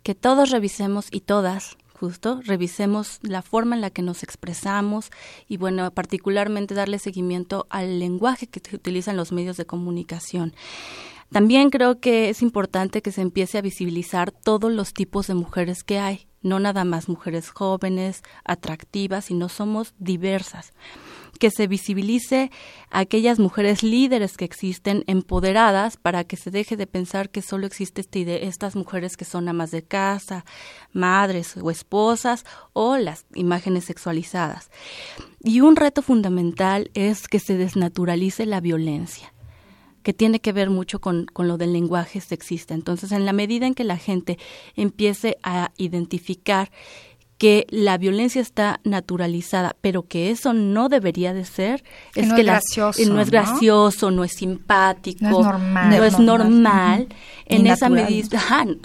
Que 0.04 0.16
todos 0.16 0.50
revisemos 0.50 1.08
y 1.12 1.22
todas 1.22 1.78
justo, 2.04 2.42
revisemos 2.44 3.20
la 3.22 3.42
forma 3.42 3.76
en 3.76 3.82
la 3.82 3.90
que 3.90 4.02
nos 4.02 4.24
expresamos 4.24 5.10
y 5.48 5.56
bueno, 5.56 5.90
particularmente 5.92 6.74
darle 6.74 7.00
seguimiento 7.00 7.66
al 7.70 8.00
lenguaje 8.00 8.48
que 8.48 8.60
se 8.60 8.76
utiliza 8.76 9.12
en 9.12 9.18
los 9.18 9.32
medios 9.32 9.56
de 9.56 9.66
comunicación. 9.66 10.54
También 11.32 11.70
creo 11.70 12.00
que 12.00 12.30
es 12.30 12.42
importante 12.42 13.02
que 13.02 13.12
se 13.12 13.22
empiece 13.22 13.58
a 13.58 13.62
visibilizar 13.62 14.32
todos 14.32 14.72
los 14.72 14.94
tipos 14.94 15.28
de 15.28 15.34
mujeres 15.34 15.84
que 15.84 16.00
hay, 16.00 16.28
no 16.44 16.60
nada 16.60 16.84
más 16.84 17.10
mujeres 17.10 17.50
jóvenes, 17.50 18.22
atractivas, 18.44 19.26
sino 19.26 19.50
somos 19.50 19.96
diversas. 19.98 20.74
Que 21.40 21.50
se 21.50 21.66
visibilice 21.66 22.52
a 22.92 23.00
aquellas 23.00 23.40
mujeres 23.40 23.82
líderes 23.82 24.38
que 24.38 24.46
existen, 24.46 25.04
empoderadas, 25.08 25.98
para 25.98 26.24
que 26.24 26.38
se 26.38 26.52
deje 26.52 26.78
de 26.78 26.86
pensar 26.86 27.32
que 27.32 27.42
solo 27.42 27.66
existe 27.66 28.02
esta 28.02 28.20
idea, 28.20 28.38
estas 28.38 28.76
mujeres 28.76 29.18
que 29.18 29.26
son 29.26 29.50
amas 29.50 29.72
de 29.72 29.84
casa, 29.84 30.46
madres 30.92 31.58
o 31.58 31.72
esposas, 31.72 32.46
o 32.74 32.98
las 32.98 33.26
imágenes 33.34 33.86
sexualizadas. 33.86 34.70
Y 35.42 35.62
un 35.62 35.76
reto 35.76 36.04
fundamental 36.04 36.92
es 36.94 37.28
que 37.28 37.40
se 37.40 37.58
desnaturalice 37.58 38.46
la 38.46 38.62
violencia 38.62 39.33
que 40.04 40.14
tiene 40.14 40.40
que 40.40 40.52
ver 40.52 40.70
mucho 40.70 41.00
con, 41.00 41.26
con, 41.26 41.48
lo 41.48 41.58
del 41.58 41.74
lenguaje 41.74 42.22
sexista. 42.22 42.74
Entonces, 42.74 43.12
en 43.12 43.26
la 43.26 43.34
medida 43.34 43.66
en 43.66 43.74
que 43.74 43.84
la 43.84 43.98
gente 43.98 44.38
empiece 44.76 45.38
a 45.44 45.72
identificar 45.78 46.70
que 47.38 47.66
la 47.70 47.98
violencia 47.98 48.42
está 48.42 48.80
naturalizada, 48.84 49.76
pero 49.82 50.04
que 50.04 50.30
eso 50.30 50.54
no 50.54 50.88
debería 50.88 51.34
de 51.34 51.46
ser, 51.46 51.84
es 52.16 52.28
no 52.28 52.36
que 52.36 52.42
es 52.42 52.48
gracioso, 52.48 53.14
no 53.14 53.22
es 53.22 53.32
gracioso, 53.32 54.12
no 54.12 54.24
es 54.24 54.34
simpático, 54.34 55.26
no 55.26 55.40
es 55.40 55.46
normal, 55.46 55.90
no 55.90 56.04
es 56.06 56.20
normal. 56.20 57.08
En 57.46 57.68
esa 57.68 57.90
medida, 57.90 58.40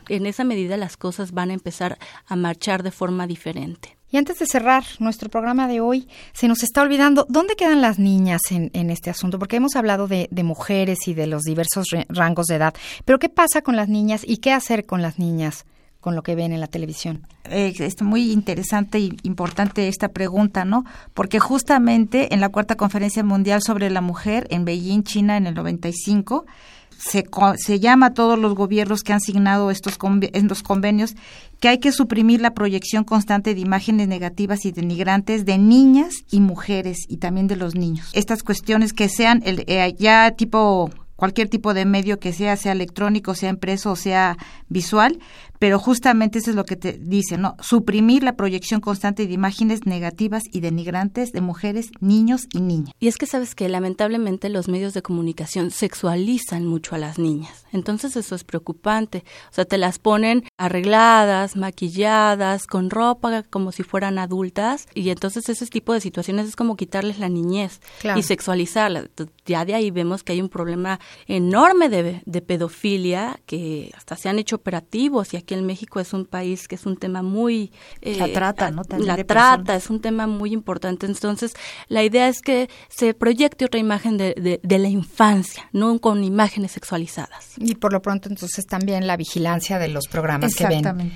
en 0.09 0.27
esa 0.27 0.45
medida 0.45 0.77
las 0.77 0.97
cosas 0.97 1.33
van 1.33 1.51
a 1.51 1.55
empezar 1.55 1.99
a 2.27 2.37
marchar 2.37 2.83
de 2.83 2.91
forma 2.91 3.27
diferente. 3.27 3.98
Y 4.11 4.17
antes 4.17 4.39
de 4.39 4.47
cerrar 4.47 4.85
nuestro 5.01 5.29
programa 5.29 5.69
de 5.69 5.81
hoy, 5.81 6.09
se 6.33 6.49
nos 6.49 6.63
está 6.63 6.83
olvidando 6.83 7.27
dónde 7.29 7.57
quedan 7.57 7.83
las 7.83 7.99
niñas 7.99 8.41
en, 8.51 8.71
en 8.73 8.91
este 8.91 9.11
asunto, 9.11 9.39
porque 9.39 9.57
hemos 9.57 9.77
hablado 9.77 10.09
de, 10.09 10.29
mujeres 10.43 11.07
y 11.07 11.15
de 11.15 11.27
los 11.27 11.43
diversos 11.43 11.87
rangos 12.09 12.47
de 12.47 12.57
edad, 12.57 12.75
pero 13.05 13.19
¿qué 13.19 13.29
pasa 13.29 13.61
con 13.61 13.77
las 13.77 13.89
niñas 13.89 14.23
y 14.27 14.39
qué 14.39 14.53
hacer 14.53 14.87
con 14.87 15.03
las 15.03 15.19
niñas? 15.19 15.67
con 16.01 16.15
lo 16.15 16.23
que 16.23 16.37
ven 16.37 16.53
en 16.53 16.61
la 16.61 16.69
televisión. 16.69 17.27
Eh, 17.51 17.75
es 17.77 18.01
muy 18.03 18.31
interesante 18.31 19.01
y 19.01 19.17
importante 19.25 19.89
esta 19.89 20.11
pregunta, 20.11 20.65
¿no? 20.65 20.85
Porque 21.13 21.41
justamente 21.41 22.33
en 22.33 22.41
la 22.41 22.51
cuarta 22.51 22.77
conferencia 22.77 23.25
mundial 23.25 23.63
sobre 23.63 23.91
la 23.91 24.01
mujer 24.01 24.47
en 24.51 24.65
Beijing, 24.65 25.03
China, 25.03 25.37
en 25.37 25.49
el 25.49 25.55
95, 25.55 26.47
se, 26.99 27.25
se 27.57 27.81
llama 27.81 28.07
a 28.07 28.15
todos 28.15 28.39
los 28.39 28.55
gobiernos 28.55 29.03
que 29.03 29.13
han 29.13 29.21
signado 29.21 29.71
estos, 29.71 29.97
estos 30.33 30.63
convenios 30.63 31.15
que 31.61 31.69
hay 31.69 31.79
que 31.79 31.93
suprimir 31.93 32.41
la 32.41 32.55
proyección 32.55 33.05
constante 33.05 33.55
de 33.55 33.61
imágenes 33.61 34.09
negativas 34.09 34.65
y 34.65 34.73
denigrantes 34.73 35.45
de 35.45 35.59
niñas 35.59 36.15
y 36.31 36.41
mujeres 36.41 36.99
y 37.09 37.19
también 37.19 37.47
de 37.47 37.57
los 37.57 37.75
niños. 37.75 38.11
Estas 38.13 38.43
cuestiones 38.43 38.93
que 38.93 39.09
sean 39.09 39.43
el, 39.45 39.65
eh, 39.67 39.95
ya 39.99 40.33
tipo 40.33 40.91
cualquier 41.17 41.49
tipo 41.49 41.75
de 41.75 41.85
medio 41.85 42.21
que 42.21 42.33
sea, 42.33 42.57
sea 42.57 42.71
electrónico, 42.73 43.35
sea 43.35 43.51
impreso 43.51 43.91
o 43.91 43.97
sea 43.97 44.37
visual, 44.69 45.19
pero 45.59 45.79
justamente 45.79 46.39
eso 46.39 46.51
es 46.51 46.57
lo 46.57 46.65
que 46.65 46.77
te 46.77 46.93
dice, 46.93 47.39
¿no? 47.39 47.57
Suprimir 47.61 48.23
la 48.23 48.37
proyección 48.37 48.81
constante 48.81 49.27
de 49.27 49.33
imágenes 49.33 49.87
negativas 49.87 50.45
y 50.53 50.61
denigrantes 50.61 51.33
de 51.33 51.41
mujeres, 51.41 51.91
niños 52.01 52.47
y 52.53 52.61
niñas. 52.61 52.95
Y 53.01 53.09
es 53.09 53.17
que 53.17 53.27
sabes 53.27 53.55
que 53.55 53.69
lamentablemente 53.69 54.49
los 54.49 54.69
medios 54.69 54.95
de 54.95 55.03
comunicación 55.03 55.71
sexualizan 55.71 56.67
mucho 56.67 56.95
a 56.95 56.99
las 56.99 57.19
niñas. 57.19 57.65
Entonces 57.73 58.17
eso 58.17 58.35
es 58.35 58.45
preocupante. 58.45 59.25
O 59.51 59.55
sea, 59.55 59.65
te 59.65 59.79
las 59.79 59.99
ponen 59.99 60.45
arregladas, 60.57 61.57
maquilladas, 61.57 62.67
con 62.67 62.91
ropa 62.91 63.43
como 63.43 63.73
si 63.73 63.83
fueran 63.83 64.19
adultas 64.19 64.87
y 64.95 65.11
entonces 65.11 65.49
ese 65.49 65.67
tipo 65.67 65.93
de 65.93 66.01
situaciones 66.01 66.49
es 66.49 66.57
como 66.57 66.77
quitarles 66.77 67.19
la 67.19 67.29
niñez 67.29 67.81
claro. 68.01 68.19
y 68.19 68.23
sexualizarla. 68.23 69.09
Ya 69.47 69.65
de 69.65 69.75
ahí 69.75 69.91
vemos 69.91 70.23
que 70.23 70.33
hay 70.33 70.41
un 70.41 70.49
problema 70.49 71.01
enorme 71.27 71.89
de, 71.89 72.23
de 72.25 72.43
pedofilia 72.43 73.41
que 73.47 73.91
hasta 73.97 74.17
se 74.17 74.29
han 74.29 74.39
hecho 74.39 74.57
operativos 74.57 75.35
y 75.35 75.37
aquí 75.37 75.48
en 75.55 75.67
México 75.67 76.01
es 76.01 76.13
un 76.13 76.25
país 76.25 76.69
que 76.69 76.75
es 76.75 76.87
un 76.87 76.97
tema 76.97 77.23
muy... 77.23 77.73
Eh, 78.03 78.17
la 78.17 78.33
trata, 78.33 78.71
¿no? 78.71 78.85
También 78.85 79.09
la 79.09 79.25
trata 79.25 79.75
es 79.75 79.91
un 79.91 80.01
tema 80.01 80.27
muy 80.27 80.53
importante. 80.53 81.07
Entonces, 81.07 81.55
la 81.89 82.03
idea 82.03 82.29
es 82.29 82.41
que 82.41 82.69
se 82.89 83.15
proyecte 83.15 83.65
otra 83.65 83.81
imagen 83.81 84.17
de, 84.17 84.35
de, 84.35 84.61
de, 84.63 84.79
la 84.79 84.89
infancia, 84.89 85.69
no 85.73 85.99
con 85.99 86.25
imágenes 86.25 86.73
sexualizadas. 86.73 87.53
Y 87.57 87.75
por 87.75 87.93
lo 87.93 88.03
pronto, 88.03 88.29
entonces, 88.29 88.67
también 88.67 89.07
la 89.07 89.17
vigilancia 89.17 89.79
de 89.79 89.89
los 89.89 90.07
programas 90.09 90.55
que 90.55 90.67
ven 90.67 91.13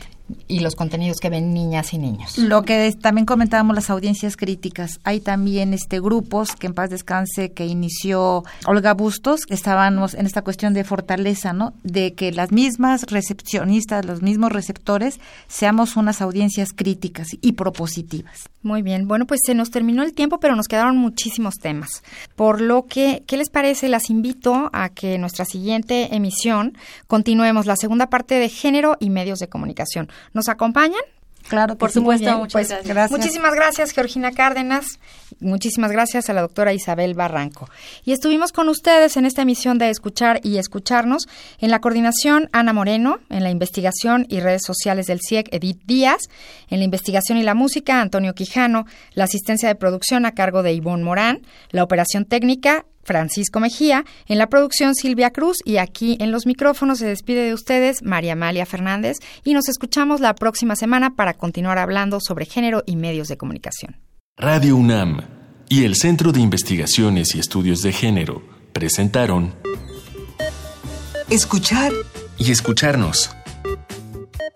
y 0.48 0.60
los 0.60 0.76
contenidos 0.76 1.18
que 1.18 1.30
ven 1.30 1.54
niñas 1.54 1.92
y 1.92 1.98
niños. 1.98 2.38
Lo 2.38 2.62
que 2.62 2.86
es, 2.86 2.98
también 2.98 3.26
comentábamos 3.26 3.74
las 3.74 3.90
audiencias 3.90 4.36
críticas. 4.36 5.00
Hay 5.04 5.20
también 5.20 5.74
este 5.74 6.00
grupos 6.00 6.54
que 6.56 6.66
en 6.66 6.74
paz 6.74 6.90
descanse 6.90 7.52
que 7.52 7.66
inició 7.66 8.44
Olga 8.66 8.94
Bustos, 8.94 9.46
que 9.46 9.54
estábamos 9.54 10.14
en 10.14 10.26
esta 10.26 10.42
cuestión 10.42 10.74
de 10.74 10.84
fortaleza, 10.84 11.52
¿no? 11.52 11.74
De 11.82 12.14
que 12.14 12.32
las 12.32 12.52
mismas 12.52 13.04
recepcionistas, 13.04 14.04
los 14.04 14.22
mismos 14.22 14.52
receptores 14.52 15.20
seamos 15.48 15.96
unas 15.96 16.20
audiencias 16.20 16.72
críticas 16.74 17.28
y 17.40 17.52
propositivas. 17.52 18.48
Muy 18.62 18.82
bien. 18.82 19.08
Bueno, 19.08 19.26
pues 19.26 19.40
se 19.44 19.54
nos 19.54 19.70
terminó 19.70 20.02
el 20.02 20.12
tiempo, 20.12 20.38
pero 20.38 20.54
nos 20.54 20.68
quedaron 20.68 20.96
muchísimos 20.96 21.56
temas. 21.56 22.02
Por 22.36 22.60
lo 22.60 22.86
que, 22.86 23.24
¿qué 23.26 23.36
les 23.36 23.50
parece? 23.50 23.88
Las 23.88 24.08
invito 24.08 24.70
a 24.72 24.88
que 24.90 25.14
en 25.14 25.20
nuestra 25.20 25.44
siguiente 25.44 26.14
emisión 26.14 26.78
continuemos 27.08 27.66
la 27.66 27.76
segunda 27.76 28.08
parte 28.08 28.36
de 28.36 28.48
género 28.48 28.96
y 29.00 29.10
medios 29.10 29.40
de 29.40 29.48
comunicación. 29.48 30.08
¿Nos 30.32 30.48
acompañan? 30.48 31.02
Claro, 31.48 31.76
por 31.76 31.90
supuesto. 31.90 32.30
Muchas 32.38 32.52
pues, 32.52 32.68
gracias. 32.68 32.88
gracias. 32.88 33.18
Muchísimas 33.18 33.54
gracias, 33.54 33.92
Georgina 33.92 34.32
Cárdenas. 34.32 34.98
Muchísimas 35.40 35.90
gracias 35.90 36.30
a 36.30 36.32
la 36.32 36.40
doctora 36.40 36.72
Isabel 36.72 37.14
Barranco. 37.14 37.68
Y 38.04 38.12
estuvimos 38.12 38.52
con 38.52 38.68
ustedes 38.68 39.16
en 39.16 39.26
esta 39.26 39.42
emisión 39.42 39.78
de 39.78 39.90
Escuchar 39.90 40.40
y 40.42 40.58
Escucharnos. 40.58 41.26
En 41.58 41.70
la 41.70 41.80
coordinación, 41.80 42.48
Ana 42.52 42.72
Moreno. 42.72 43.18
En 43.28 43.42
la 43.42 43.50
investigación 43.50 44.26
y 44.28 44.40
redes 44.40 44.62
sociales 44.64 45.06
del 45.06 45.20
CIEC, 45.20 45.48
Edith 45.52 45.82
Díaz. 45.84 46.22
En 46.68 46.78
la 46.78 46.84
investigación 46.84 47.38
y 47.38 47.42
la 47.42 47.54
música, 47.54 48.00
Antonio 48.00 48.34
Quijano. 48.34 48.86
La 49.14 49.24
asistencia 49.24 49.68
de 49.68 49.74
producción 49.74 50.26
a 50.26 50.32
cargo 50.32 50.62
de 50.62 50.72
Ivonne 50.72 51.04
Morán. 51.04 51.46
La 51.70 51.82
operación 51.82 52.24
técnica, 52.24 52.86
Francisco 53.02 53.60
Mejía, 53.60 54.04
en 54.26 54.38
la 54.38 54.48
producción 54.48 54.94
Silvia 54.94 55.30
Cruz 55.30 55.58
y 55.64 55.76
aquí 55.78 56.16
en 56.20 56.30
los 56.30 56.46
micrófonos 56.46 56.98
se 56.98 57.06
despide 57.06 57.44
de 57.44 57.54
ustedes 57.54 58.02
María 58.02 58.34
Amalia 58.34 58.66
Fernández 58.66 59.18
y 59.44 59.54
nos 59.54 59.68
escuchamos 59.68 60.20
la 60.20 60.34
próxima 60.34 60.76
semana 60.76 61.14
para 61.16 61.34
continuar 61.34 61.78
hablando 61.78 62.18
sobre 62.20 62.46
género 62.46 62.82
y 62.86 62.96
medios 62.96 63.28
de 63.28 63.36
comunicación. 63.36 63.96
Radio 64.36 64.76
UNAM 64.76 65.20
y 65.68 65.84
el 65.84 65.96
Centro 65.96 66.32
de 66.32 66.40
Investigaciones 66.40 67.34
y 67.34 67.38
Estudios 67.38 67.82
de 67.82 67.92
Género 67.92 68.42
presentaron 68.72 69.54
Escuchar 71.30 71.92
y 72.38 72.50
escucharnos. 72.50 73.30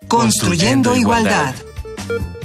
Construyendo, 0.07 0.91
Construyendo 0.91 0.95
igualdad. 0.95 1.55
igualdad. 2.07 2.36